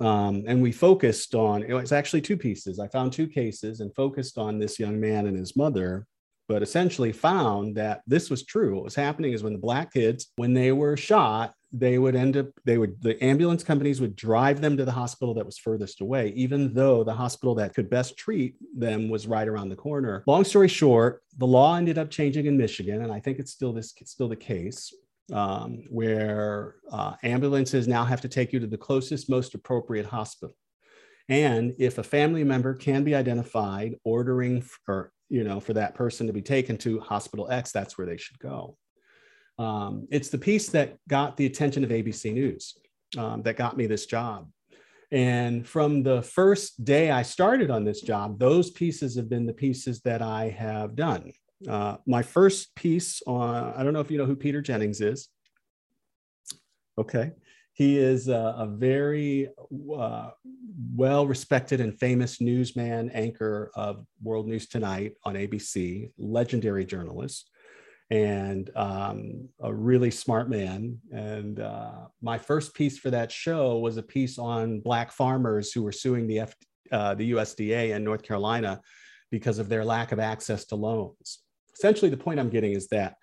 um, 0.02 0.44
and 0.48 0.62
we 0.62 0.72
focused 0.72 1.36
on 1.36 1.64
it 1.64 1.74
was 1.74 1.92
actually 1.92 2.22
two 2.22 2.38
pieces. 2.38 2.80
I 2.80 2.88
found 2.88 3.14
two 3.14 3.28
cases 3.28 3.80
and 3.80 3.94
focused 3.96 4.38
on 4.38 4.60
this 4.60 4.80
young 4.80 5.00
man 5.00 5.28
and 5.28 5.38
his 5.38 5.56
mother 5.56 6.08
but 6.52 6.62
essentially 6.62 7.14
found 7.14 7.78
that 7.78 8.02
this 8.06 8.30
was 8.30 8.44
true. 8.44 8.76
What 8.76 8.84
was 8.84 8.94
happening 8.94 9.32
is 9.32 9.42
when 9.42 9.54
the 9.54 9.60
black 9.60 9.94
kids, 9.94 10.34
when 10.36 10.54
they 10.54 10.74
were 10.74 10.98
shot, 10.98 11.54
they 11.72 11.98
would 11.98 12.14
end 12.14 12.36
up, 12.36 12.48
they 12.66 12.78
would, 12.78 13.02
the 13.02 13.24
ambulance 13.24 13.64
companies 13.64 14.02
would 14.02 14.18
drive 14.18 14.60
them 14.60 14.76
to 14.76 14.84
the 14.84 14.92
hospital 14.92 15.34
that 15.36 15.46
was 15.46 15.58
furthest 15.58 16.02
away, 16.02 16.34
even 16.36 16.74
though 16.74 17.06
the 17.06 17.14
hospital 17.14 17.56
that 17.56 17.74
could 17.74 17.90
best 17.90 18.18
treat 18.18 18.56
them 18.78 19.08
was 19.08 19.28
right 19.28 19.48
around 19.48 19.70
the 19.70 19.78
corner. 19.78 20.26
Long 20.28 20.44
story 20.44 20.68
short, 20.68 21.24
the 21.38 21.48
law 21.48 21.78
ended 21.78 21.98
up 21.98 22.10
changing 22.10 22.48
in 22.48 22.58
Michigan, 22.58 23.02
and 23.02 23.14
I 23.14 23.22
think 23.22 23.40
it's 23.40 23.54
still 23.54 23.72
this 23.72 23.94
it's 24.02 24.12
still 24.12 24.28
the 24.28 24.36
case. 24.36 24.94
Um, 25.32 25.84
where 25.90 26.76
uh, 26.92 27.14
ambulances 27.24 27.88
now 27.88 28.04
have 28.04 28.20
to 28.22 28.28
take 28.28 28.52
you 28.52 28.60
to 28.60 28.68
the 28.68 28.78
closest, 28.78 29.30
most 29.30 29.56
appropriate 29.56 30.06
hospital. 30.06 30.56
And 31.30 31.74
if 31.80 31.98
a 31.98 32.04
family 32.04 32.44
member 32.44 32.74
can 32.74 33.06
be 33.06 33.16
identified 33.16 33.96
ordering 34.04 34.62
for, 34.62 35.14
you 35.30 35.46
know, 35.46 35.62
for 35.62 35.72
that 35.74 35.96
person 35.96 36.28
to 36.28 36.34
be 36.34 36.42
taken 36.42 36.78
to 36.80 37.00
hospital 37.00 37.50
X, 37.50 37.72
that's 37.72 37.98
where 37.98 38.06
they 38.06 38.18
should 38.18 38.40
go. 38.40 38.76
Um, 39.58 40.08
it's 40.12 40.30
the 40.30 40.38
piece 40.38 40.70
that 40.70 40.98
got 41.08 41.38
the 41.38 41.46
attention 41.46 41.86
of 41.86 41.92
ABC 41.92 42.34
News 42.34 42.78
um, 43.18 43.44
that 43.44 43.56
got 43.56 43.78
me 43.78 43.86
this 43.86 44.06
job. 44.06 44.50
And 45.12 45.68
from 45.68 46.04
the 46.04 46.22
first 46.22 46.84
day 46.84 47.12
I 47.12 47.22
started 47.22 47.70
on 47.70 47.84
this 47.84 48.02
job, 48.02 48.40
those 48.40 48.72
pieces 48.72 49.16
have 49.18 49.30
been 49.30 49.46
the 49.46 49.54
pieces 49.54 50.02
that 50.02 50.22
I 50.22 50.50
have 50.50 50.96
done. 50.96 51.34
Uh, 51.68 51.98
my 52.06 52.22
first 52.22 52.76
piece 52.76 53.22
on, 53.28 53.74
I 53.76 53.84
don't 53.84 53.94
know 53.94 54.00
if 54.00 54.12
you 54.12 54.18
know 54.18 54.26
who 54.26 54.36
Peter 54.36 54.62
Jennings 54.62 55.02
is. 55.02 55.30
Okay. 56.98 57.32
he 57.74 57.98
is 57.98 58.28
a, 58.28 58.56
a 58.58 58.68
very 58.68 59.50
uh, 59.98 60.30
well 60.96 61.26
respected 61.26 61.80
and 61.80 61.98
famous 61.98 62.42
newsman, 62.42 63.10
anchor 63.12 63.72
of 63.76 64.06
World 64.22 64.48
News 64.48 64.68
Tonight 64.68 65.14
on 65.24 65.36
ABC, 65.36 66.12
legendary 66.18 66.86
journalist, 66.86 67.50
and 68.10 68.70
um, 68.76 69.48
a 69.62 69.74
really 69.74 70.12
smart 70.12 70.50
man. 70.50 71.00
And 71.14 71.60
uh, 71.60 72.08
my 72.22 72.38
first 72.38 72.76
piece 72.76 73.00
for 73.00 73.10
that 73.10 73.32
show 73.32 73.78
was 73.80 73.98
a 73.98 74.04
piece 74.04 74.38
on 74.38 74.82
Black 74.82 75.12
farmers 75.12 75.72
who 75.72 75.82
were 75.82 75.94
suing 75.94 76.28
the, 76.28 76.42
F, 76.42 76.54
uh, 76.92 77.16
the 77.16 77.32
USDA 77.32 77.96
in 77.96 78.04
North 78.04 78.22
Carolina 78.22 78.82
because 79.32 79.60
of 79.60 79.70
their 79.70 79.86
lack 79.86 80.12
of 80.12 80.20
access 80.20 80.66
to 80.66 80.76
loans. 80.76 81.41
Essentially, 81.76 82.10
the 82.10 82.18
point 82.18 82.40
I'm 82.40 82.50
getting 82.50 82.74
is 82.74 82.88
that 82.88 83.16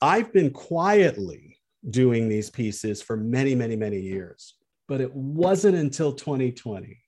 I've 0.00 0.32
been 0.32 0.50
quietly 0.50 1.58
doing 1.88 2.28
these 2.28 2.50
pieces 2.50 3.02
for 3.02 3.16
many, 3.16 3.54
many, 3.54 3.76
many 3.76 4.00
years. 4.00 4.54
But 4.88 5.00
it 5.00 5.14
wasn't 5.14 5.76
until 5.76 6.12
2020 6.12 6.98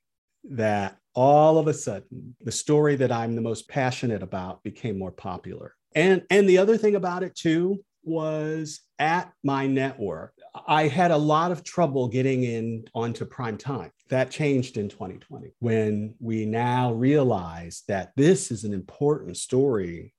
that 0.51 0.97
all 1.15 1.59
of 1.59 1.69
a 1.69 1.75
sudden 1.75 2.37
the 2.41 2.53
story 2.53 2.97
that 2.97 3.13
I'm 3.13 3.35
the 3.35 3.41
most 3.41 3.69
passionate 3.69 4.23
about 4.23 4.63
became 4.63 4.99
more 4.99 5.13
popular. 5.13 5.75
And, 5.95 6.23
and 6.31 6.49
the 6.49 6.59
other 6.59 6.77
thing 6.77 6.97
about 6.97 7.23
it 7.23 7.35
too 7.35 7.85
was 8.03 8.81
at 8.99 9.33
my 9.43 9.67
network, 9.67 10.35
I 10.67 10.89
had 10.89 11.11
a 11.11 11.17
lot 11.17 11.51
of 11.51 11.65
trouble 11.65 12.09
getting 12.09 12.43
in 12.45 12.85
onto 12.95 13.25
prime 13.25 13.57
time. 13.57 13.91
That 14.11 14.31
changed 14.31 14.77
in 14.77 14.89
2020 14.89 15.55
when 15.61 16.15
we 16.21 16.45
now 16.45 16.93
realize 16.93 17.83
that 17.89 18.13
this 18.17 18.51
is 18.51 18.65
an 18.65 18.75
important 18.75 19.37
story 19.37 20.15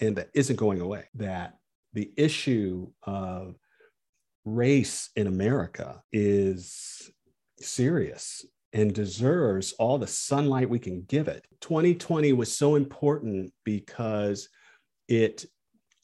and 0.00 0.16
that 0.16 0.30
isn't 0.34 0.56
going 0.56 0.80
away, 0.80 1.04
that 1.14 1.58
the 1.92 2.10
issue 2.16 2.90
of 3.02 3.56
race 4.44 5.10
in 5.16 5.26
America 5.26 6.02
is 6.12 7.10
serious 7.58 8.44
and 8.72 8.94
deserves 8.94 9.72
all 9.74 9.98
the 9.98 10.06
sunlight 10.06 10.70
we 10.70 10.78
can 10.78 11.02
give 11.02 11.28
it. 11.28 11.44
2020 11.60 12.32
was 12.32 12.56
so 12.56 12.76
important 12.76 13.52
because 13.64 14.48
it 15.08 15.44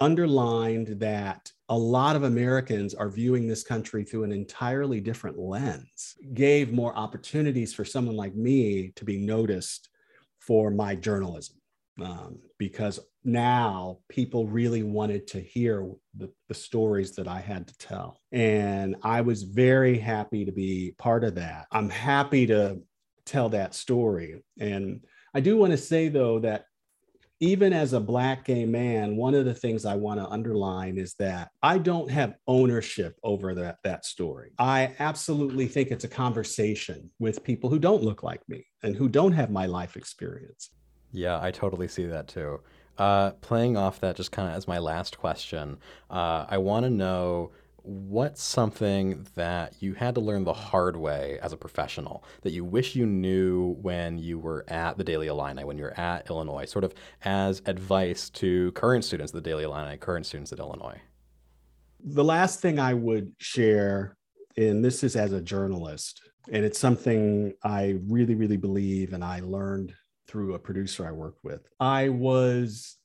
underlined 0.01 0.89
that 1.01 1.51
a 1.69 1.79
lot 1.79 2.17
of 2.17 2.25
Americans 2.25 2.93
are 2.93 3.09
viewing 3.09 3.47
this 3.47 3.63
country 3.63 4.05
through 4.05 4.25
an 4.25 4.33
entirely 4.33 5.01
different 5.01 5.39
lens, 5.39 6.17
gave 6.35 6.73
more 6.73 6.95
opportunities 6.97 7.73
for 7.73 7.85
someone 7.85 8.17
like 8.17 8.35
me 8.35 8.93
to 8.97 9.05
be 9.05 9.19
noticed 9.19 9.89
for 10.41 10.71
my 10.71 10.95
journalism 10.95 11.57
um, 12.01 12.39
because 12.59 13.01
now 13.25 13.99
people 14.09 14.47
really 14.47 14.83
wanted 14.83 15.27
to 15.29 15.41
hear 15.41 15.91
the, 16.17 16.31
the 16.49 16.55
stories 16.55 17.13
that 17.17 17.27
I 17.27 17.41
had 17.41 17.67
to 17.69 17.79
tell. 17.79 18.21
And 18.33 18.97
I 19.03 19.23
was 19.23 19.43
very 19.43 19.99
happy 19.99 20.45
to 20.45 20.53
be 20.53 20.95
part 20.99 21.25
of 21.25 21.35
that. 21.37 21.67
I'm 21.73 21.91
happy 21.91 22.47
to 22.47 22.81
tell 23.25 23.49
that 23.51 23.75
story. 23.75 24.43
And 24.59 25.05
I 25.35 25.41
do 25.41 25.57
want 25.57 25.73
to 25.73 25.79
say, 25.79 26.09
though, 26.09 26.39
that 26.41 26.67
even 27.41 27.73
as 27.73 27.93
a 27.93 28.01
Black 28.01 28.45
gay 28.47 28.65
man, 28.65 29.17
one 29.17 29.35
of 29.35 29.45
the 29.45 29.55
things 29.55 29.85
I 29.85 29.95
want 29.97 30.21
to 30.21 30.29
underline 30.29 30.97
is 30.97 31.15
that 31.19 31.51
I 31.63 31.77
don't 31.79 32.11
have 32.11 32.37
ownership 32.47 33.17
over 33.23 33.55
that, 33.57 33.77
that 33.85 34.07
story. 34.07 34.53
I 34.59 34.95
absolutely 34.99 35.67
think 35.67 35.91
it's 35.91 36.05
a 36.05 36.09
conversation 36.09 37.11
with 37.19 37.45
people 37.45 37.69
who 37.69 37.79
don't 37.79 38.03
look 38.03 38.23
like 38.23 38.41
me 38.49 38.65
and 38.83 38.97
who 38.97 39.09
don't 39.09 39.33
have 39.33 39.51
my 39.51 39.67
life 39.67 39.97
experience. 39.97 40.71
Yeah, 41.17 41.41
I 41.41 41.51
totally 41.51 41.89
see 41.89 42.05
that 42.05 42.29
too. 42.29 42.61
Uh, 42.99 43.31
playing 43.41 43.79
off 43.79 44.01
that, 44.01 44.17
just 44.17 44.33
kind 44.33 44.51
of 44.51 44.55
as 44.55 44.69
my 44.69 44.79
last 44.79 45.17
question, 45.17 45.79
uh, 46.11 46.45
I 46.47 46.59
want 46.59 46.85
to 46.85 46.91
know 46.91 47.53
what's 47.83 48.43
something 48.43 49.27
that 49.35 49.75
you 49.81 49.95
had 49.95 50.15
to 50.17 50.21
learn 50.21 50.45
the 50.45 50.53
hard 50.53 50.95
way 50.95 51.39
as 51.41 51.55
a 51.55 51.57
professional 51.57 52.23
that 52.43 52.51
you 52.51 52.65
wish 52.65 52.95
you 52.95 53.07
knew 53.07 53.77
when 53.81 54.19
you 54.19 54.39
were 54.39 54.67
at 54.69 54.99
the 54.99 55.05
Daily 55.05 55.29
Illini, 55.29 55.65
when 55.65 55.79
you 55.79 55.85
were 55.85 55.99
at 55.99 56.29
Illinois, 56.29 56.67
sort 56.67 56.85
of 56.85 56.93
as 57.25 57.63
advice 57.65 58.29
to 58.31 58.71
current 58.73 59.03
students 59.03 59.33
at 59.33 59.43
the 59.43 59.49
Daily 59.49 59.65
Illini, 59.65 59.97
current 59.97 60.27
students 60.27 60.53
at 60.53 60.59
Illinois? 60.59 61.01
The 62.05 62.25
last 62.25 62.61
thing 62.61 62.79
I 62.79 62.93
would 62.93 63.33
share, 63.39 64.19
and 64.59 64.85
this 64.85 65.03
is 65.03 65.17
as 65.17 65.33
a 65.33 65.41
journalist, 65.41 66.29
and 66.53 66.63
it's 66.63 66.79
something 66.79 67.55
I 67.65 67.97
really, 68.07 68.35
really 68.35 68.59
believe 68.59 69.15
and 69.15 69.25
I 69.25 69.41
learned 69.41 69.95
through 70.29 70.55
a 70.55 70.59
producer 70.59 71.07
I 71.07 71.13
worked 71.13 71.45
with. 71.45 71.69
I 71.81 72.09
was 72.09 72.97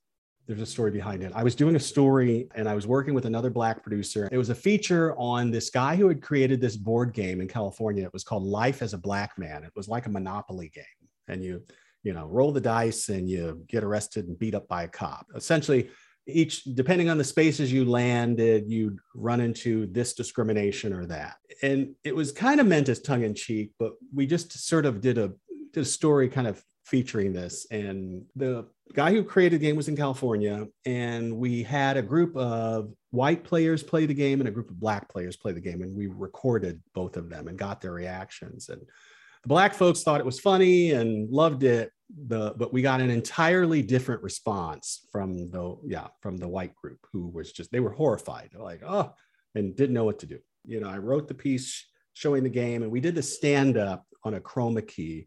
there's 0.48 0.62
a 0.62 0.66
story 0.66 0.92
behind 0.92 1.24
it. 1.24 1.32
I 1.34 1.44
was 1.44 1.56
doing 1.56 1.76
a 1.76 1.80
story 1.80 2.50
and 2.56 2.68
I 2.68 2.76
was 2.76 2.88
working 2.88 3.14
with 3.14 3.26
another 3.26 3.50
black 3.50 3.84
producer. 3.84 4.28
It 4.32 4.38
was 4.38 4.50
a 4.50 4.56
feature 4.56 5.16
on 5.18 5.52
this 5.52 5.70
guy 5.70 5.96
who 5.96 6.08
had 6.08 6.22
created 6.22 6.60
this 6.60 6.76
board 6.76 7.14
game 7.14 7.42
in 7.42 7.48
California. 7.48 8.04
It 8.04 8.14
was 8.14 8.24
called 8.24 8.44
Life 8.44 8.82
as 8.82 8.94
a 8.94 8.98
Black 8.98 9.38
Man. 9.38 9.64
It 9.64 9.72
was 9.76 9.88
like 9.88 10.08
a 10.08 10.10
Monopoly 10.10 10.70
game. 10.70 10.84
And 11.28 11.44
you, 11.44 11.64
you 12.04 12.14
know, 12.14 12.26
roll 12.26 12.52
the 12.52 12.60
dice 12.60 13.08
and 13.10 13.30
you 13.30 13.64
get 13.68 13.84
arrested 13.84 14.28
and 14.28 14.38
beat 14.38 14.56
up 14.56 14.68
by 14.68 14.84
a 14.84 14.88
cop. 14.88 15.28
Essentially, 15.36 15.90
each 16.28 16.64
depending 16.64 17.10
on 17.10 17.18
the 17.18 17.24
spaces 17.24 17.72
you 17.72 17.86
landed, 17.86 18.66
you'd 18.68 19.00
run 19.16 19.42
into 19.42 19.88
this 19.88 20.14
discrimination 20.14 20.92
or 20.92 21.06
that. 21.06 21.36
And 21.64 21.96
it 22.04 22.16
was 22.16 22.32
kind 22.32 22.60
of 22.60 22.68
meant 22.68 22.90
as 22.90 23.00
tongue 23.00 23.24
in 23.24 23.36
cheek, 23.36 23.72
but 23.80 23.94
we 24.14 24.26
just 24.26 24.68
sort 24.68 24.86
of 24.86 25.02
did 25.02 25.18
a 25.18 25.32
did 25.72 25.82
a 25.82 25.86
story 25.86 26.28
kind 26.28 26.48
of 26.48 26.62
featuring 26.92 27.32
this. 27.32 27.66
And 27.72 28.26
the 28.36 28.68
guy 28.94 29.12
who 29.12 29.24
created 29.24 29.62
the 29.62 29.66
game 29.66 29.78
was 29.78 29.88
in 29.88 29.96
California, 29.96 30.68
and 30.86 31.38
we 31.38 31.64
had 31.64 31.96
a 31.96 32.02
group 32.02 32.36
of 32.36 32.92
white 33.12 33.46
players 33.46 33.82
play 33.82 34.06
the 34.06 34.14
game 34.14 34.42
and 34.42 34.50
a 34.50 34.52
group 34.52 34.70
of 34.70 34.78
black 34.80 35.10
players 35.10 35.38
play 35.38 35.54
the 35.54 35.62
game, 35.62 35.82
and 35.82 35.96
we 35.96 36.08
recorded 36.08 36.82
both 36.94 37.16
of 37.16 37.30
them 37.30 37.48
and 37.48 37.58
got 37.58 37.80
their 37.80 37.94
reactions. 37.94 38.68
And 38.68 38.82
the 38.82 39.48
black 39.48 39.74
folks 39.74 40.04
thought 40.04 40.20
it 40.20 40.26
was 40.26 40.42
funny 40.42 40.92
and 40.92 41.32
loved 41.32 41.64
it. 41.64 41.92
The 42.28 42.54
but 42.58 42.74
we 42.74 42.82
got 42.82 43.00
an 43.00 43.10
entirely 43.10 43.82
different 43.82 44.22
response 44.22 45.08
from 45.14 45.50
the 45.50 45.78
yeah 45.86 46.08
from 46.22 46.36
the 46.36 46.48
white 46.48 46.76
group 46.76 47.00
who 47.14 47.30
was 47.30 47.54
just 47.54 47.72
they 47.72 47.80
were 47.80 47.94
horrified 47.94 48.50
They're 48.52 48.62
like 48.62 48.82
oh 48.86 49.14
and 49.56 49.78
didn't 49.78 49.94
know 49.94 50.04
what 50.04 50.20
to 50.20 50.26
do. 50.26 50.40
You 50.66 50.82
know, 50.82 50.90
I 50.90 50.98
wrote 50.98 51.30
the 51.30 51.34
piece 51.34 51.86
showing 52.14 52.44
the 52.44 52.50
game, 52.50 52.84
and 52.84 52.92
we 52.92 53.00
did 53.00 53.16
the 53.16 53.24
stand 53.24 53.78
up 53.78 54.06
on 54.26 54.34
a 54.34 54.42
chroma 54.42 54.86
key 54.86 55.26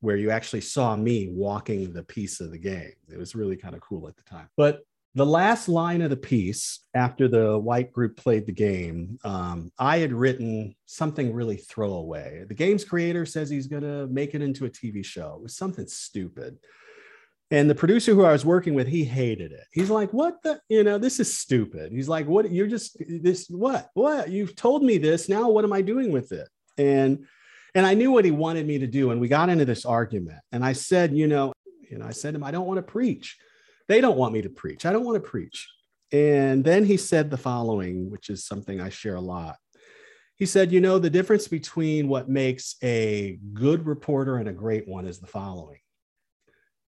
where 0.00 0.16
you 0.16 0.30
actually 0.30 0.60
saw 0.60 0.96
me 0.96 1.28
walking 1.30 1.92
the 1.92 2.02
piece 2.02 2.40
of 2.40 2.50
the 2.50 2.58
game. 2.58 2.92
It 3.10 3.18
was 3.18 3.34
really 3.34 3.56
kind 3.56 3.74
of 3.74 3.80
cool 3.80 4.08
at 4.08 4.16
the 4.16 4.22
time. 4.22 4.48
But 4.56 4.82
the 5.16 5.24
last 5.24 5.66
line 5.66 6.02
of 6.02 6.10
the 6.10 6.16
piece, 6.16 6.80
after 6.94 7.26
the 7.26 7.58
white 7.58 7.90
group 7.90 8.18
played 8.18 8.44
the 8.44 8.52
game, 8.52 9.18
um, 9.24 9.72
I 9.78 9.96
had 9.96 10.12
written 10.12 10.76
something 10.84 11.32
really 11.32 11.56
throwaway. 11.56 12.44
The 12.46 12.54
game's 12.54 12.84
creator 12.84 13.24
says 13.24 13.48
he's 13.48 13.66
going 13.66 13.82
to 13.82 14.06
make 14.08 14.34
it 14.34 14.42
into 14.42 14.66
a 14.66 14.70
TV 14.70 15.02
show. 15.02 15.36
It 15.36 15.42
was 15.42 15.56
something 15.56 15.86
stupid. 15.86 16.58
And 17.50 17.70
the 17.70 17.74
producer 17.74 18.12
who 18.12 18.24
I 18.24 18.32
was 18.32 18.44
working 18.44 18.74
with, 18.74 18.88
he 18.88 19.04
hated 19.04 19.52
it. 19.52 19.64
He's 19.70 19.88
like, 19.88 20.12
"What 20.12 20.42
the? 20.42 20.60
You 20.68 20.82
know, 20.82 20.98
this 20.98 21.20
is 21.20 21.34
stupid." 21.34 21.92
He's 21.92 22.08
like, 22.08 22.26
"What? 22.26 22.50
You're 22.50 22.66
just 22.66 22.96
this? 23.08 23.46
What? 23.48 23.88
What? 23.94 24.30
You've 24.30 24.56
told 24.56 24.82
me 24.82 24.98
this. 24.98 25.28
Now, 25.28 25.48
what 25.48 25.64
am 25.64 25.72
I 25.72 25.80
doing 25.80 26.10
with 26.10 26.32
it?" 26.32 26.48
And 26.76 27.26
and 27.76 27.84
I 27.84 27.92
knew 27.92 28.10
what 28.10 28.24
he 28.24 28.30
wanted 28.30 28.66
me 28.66 28.78
to 28.78 28.86
do. 28.86 29.10
And 29.10 29.20
we 29.20 29.28
got 29.28 29.50
into 29.50 29.66
this 29.66 29.84
argument. 29.84 30.38
And 30.50 30.64
I 30.64 30.72
said, 30.72 31.12
you 31.12 31.26
know, 31.26 31.52
you 31.90 31.98
know, 31.98 32.06
I 32.06 32.10
said 32.10 32.30
to 32.30 32.36
him, 32.36 32.42
I 32.42 32.50
don't 32.50 32.66
want 32.66 32.78
to 32.78 32.82
preach. 32.82 33.36
They 33.86 34.00
don't 34.00 34.16
want 34.16 34.32
me 34.32 34.40
to 34.40 34.48
preach. 34.48 34.86
I 34.86 34.92
don't 34.92 35.04
want 35.04 35.22
to 35.22 35.28
preach. 35.28 35.68
And 36.10 36.64
then 36.64 36.86
he 36.86 36.96
said 36.96 37.30
the 37.30 37.36
following, 37.36 38.10
which 38.10 38.30
is 38.30 38.46
something 38.46 38.80
I 38.80 38.88
share 38.88 39.16
a 39.16 39.20
lot. 39.20 39.56
He 40.36 40.46
said, 40.46 40.72
you 40.72 40.80
know, 40.80 40.98
the 40.98 41.10
difference 41.10 41.48
between 41.48 42.08
what 42.08 42.30
makes 42.30 42.76
a 42.82 43.38
good 43.52 43.84
reporter 43.84 44.38
and 44.38 44.48
a 44.48 44.54
great 44.54 44.88
one 44.88 45.06
is 45.06 45.18
the 45.18 45.26
following. 45.26 45.80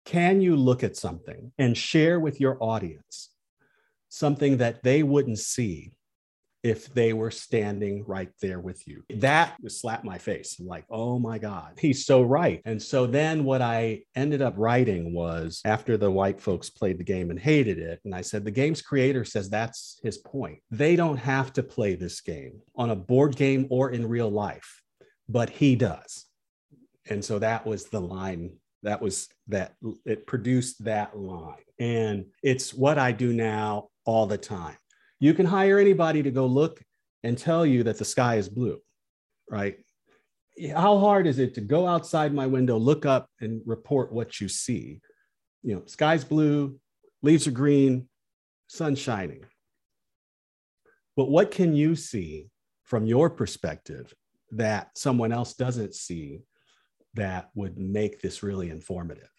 Can 0.06 0.42
you 0.42 0.56
look 0.56 0.84
at 0.84 0.98
something 0.98 1.52
and 1.60 1.78
share 1.78 2.20
with 2.20 2.42
your 2.42 2.58
audience 2.60 3.30
something 4.10 4.58
that 4.58 4.82
they 4.82 5.04
wouldn't 5.04 5.38
see 5.38 5.92
if 6.64 6.94
they 6.94 7.14
were 7.14 7.32
standing 7.32 8.04
right 8.06 8.30
there 8.42 8.60
with 8.60 8.88
you. 8.88 9.04
That 9.16 9.56
slapped 9.68 10.06
my 10.06 10.18
face. 10.18 10.58
I'm 10.60 10.68
like, 10.68 10.86
oh 10.90 11.18
my 11.18 11.38
God, 11.38 11.74
he's 11.80 12.06
so 12.06 12.22
right. 12.22 12.62
And 12.66 12.82
so 12.82 13.08
then 13.08 13.44
what 13.44 13.62
I 13.62 14.02
ended 14.16 14.42
up 14.42 14.54
writing 14.58 15.14
was 15.14 15.62
after 15.66 15.98
the 15.98 16.12
white 16.12 16.40
folks 16.40 16.70
played 16.70 17.00
the 17.00 17.04
game 17.04 17.32
and 17.32 17.40
hated 17.40 17.80
it, 17.80 18.00
and 18.06 18.14
I 18.14 18.22
said, 18.22 18.46
the 18.46 18.52
game's 18.52 18.82
creator 18.82 19.26
says 19.26 19.50
that's 19.50 20.00
his 20.04 20.18
point. 20.18 20.60
They 20.70 20.96
don't 20.96 21.18
have 21.18 21.54
to 21.54 21.64
play 21.64 21.96
this 21.96 22.22
game 22.22 22.62
on 22.76 22.92
a 22.92 22.96
board 22.96 23.36
game 23.36 23.68
or 23.70 23.92
in 23.92 24.08
real 24.08 24.30
life, 24.30 24.82
but 25.28 25.50
he 25.50 25.76
does. 25.76 26.26
And 27.10 27.26
so 27.26 27.40
that 27.40 27.66
was 27.66 27.86
the 27.86 28.02
line 28.02 28.52
that 28.84 29.02
was 29.02 29.30
that 29.48 29.74
it 30.06 30.26
produced 30.26 30.84
that 30.86 31.18
line. 31.18 31.56
And 31.80 32.26
it's 32.44 32.74
what 32.74 32.98
I 32.98 33.12
do 33.12 33.34
now 33.34 33.90
all 34.06 34.26
the 34.26 34.38
time. 34.38 34.76
You 35.22 35.34
can 35.34 35.46
hire 35.46 35.80
anybody 35.80 36.22
to 36.24 36.32
go 36.32 36.46
look 36.46 36.82
and 37.24 37.38
tell 37.38 37.66
you 37.66 37.84
that 37.84 37.98
the 37.98 38.04
sky 38.04 38.36
is 38.36 38.50
blue, 38.50 38.80
right? 39.50 39.78
How 40.76 40.98
hard 40.98 41.28
is 41.28 41.40
it 41.40 41.54
to 41.54 41.62
go 41.62 41.88
outside 41.88 42.34
my 42.34 42.48
window, 42.48 42.78
look 42.78 43.06
up 43.06 43.30
and 43.40 43.62
report 43.66 44.12
what 44.12 44.42
you 44.42 44.50
see? 44.50 45.00
You 45.64 45.76
know, 45.76 45.84
sky's 45.86 46.26
blue, 46.26 46.78
leaves 47.22 47.48
are 47.48 47.52
green, 47.52 48.10
sun 48.68 48.96
shining. 48.96 49.46
But 51.16 51.30
what 51.30 51.52
can 51.52 51.74
you 51.74 51.96
see 51.96 52.50
from 52.84 53.06
your 53.06 53.30
perspective 53.30 54.14
that 54.52 54.98
someone 54.98 55.32
else 55.32 55.54
doesn't 55.54 55.96
see 55.96 56.42
that 57.14 57.50
would 57.56 57.78
make 57.78 58.22
this 58.22 58.44
really 58.44 58.70
informative. 58.70 59.30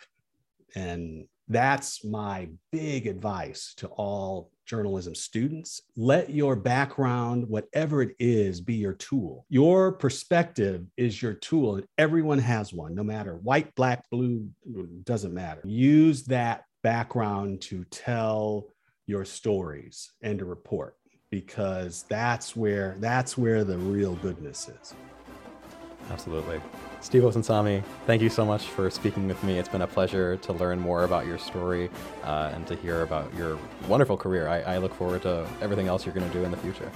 And 0.74 1.26
that's 1.48 2.02
my 2.02 2.48
big 2.70 3.06
advice 3.06 3.74
to 3.76 3.88
all 3.88 4.50
journalism 4.72 5.14
students. 5.14 5.82
Let 5.98 6.30
your 6.30 6.56
background, 6.56 7.46
whatever 7.46 8.00
it 8.00 8.16
is, 8.18 8.58
be 8.62 8.76
your 8.76 8.94
tool. 8.94 9.44
Your 9.50 9.92
perspective 9.92 10.86
is 10.96 11.20
your 11.20 11.34
tool. 11.34 11.82
Everyone 11.98 12.38
has 12.38 12.72
one, 12.72 12.94
no 12.94 13.04
matter 13.04 13.34
white, 13.36 13.74
black, 13.74 14.08
blue, 14.10 14.48
doesn't 15.04 15.34
matter. 15.34 15.60
Use 15.66 16.24
that 16.24 16.64
background 16.82 17.60
to 17.62 17.84
tell 17.90 18.68
your 19.06 19.26
stories 19.26 20.10
and 20.22 20.38
to 20.38 20.46
report 20.46 20.96
because 21.28 22.06
that's 22.08 22.56
where 22.56 22.96
that's 22.98 23.36
where 23.36 23.64
the 23.64 23.76
real 23.76 24.14
goodness 24.16 24.70
is. 24.80 24.94
Absolutely. 26.08 26.62
Steve 27.02 27.24
Osunsami, 27.24 27.82
thank 28.06 28.22
you 28.22 28.30
so 28.30 28.44
much 28.44 28.68
for 28.68 28.88
speaking 28.88 29.26
with 29.26 29.42
me. 29.42 29.58
It's 29.58 29.68
been 29.68 29.82
a 29.82 29.86
pleasure 29.88 30.36
to 30.36 30.52
learn 30.52 30.78
more 30.78 31.02
about 31.02 31.26
your 31.26 31.36
story 31.36 31.90
uh, 32.22 32.52
and 32.54 32.64
to 32.68 32.76
hear 32.76 33.02
about 33.02 33.34
your 33.34 33.58
wonderful 33.88 34.16
career. 34.16 34.46
I, 34.46 34.60
I 34.60 34.78
look 34.78 34.94
forward 34.94 35.22
to 35.22 35.44
everything 35.60 35.88
else 35.88 36.06
you're 36.06 36.14
going 36.14 36.30
to 36.30 36.32
do 36.32 36.44
in 36.44 36.52
the 36.52 36.56
future. 36.58 36.90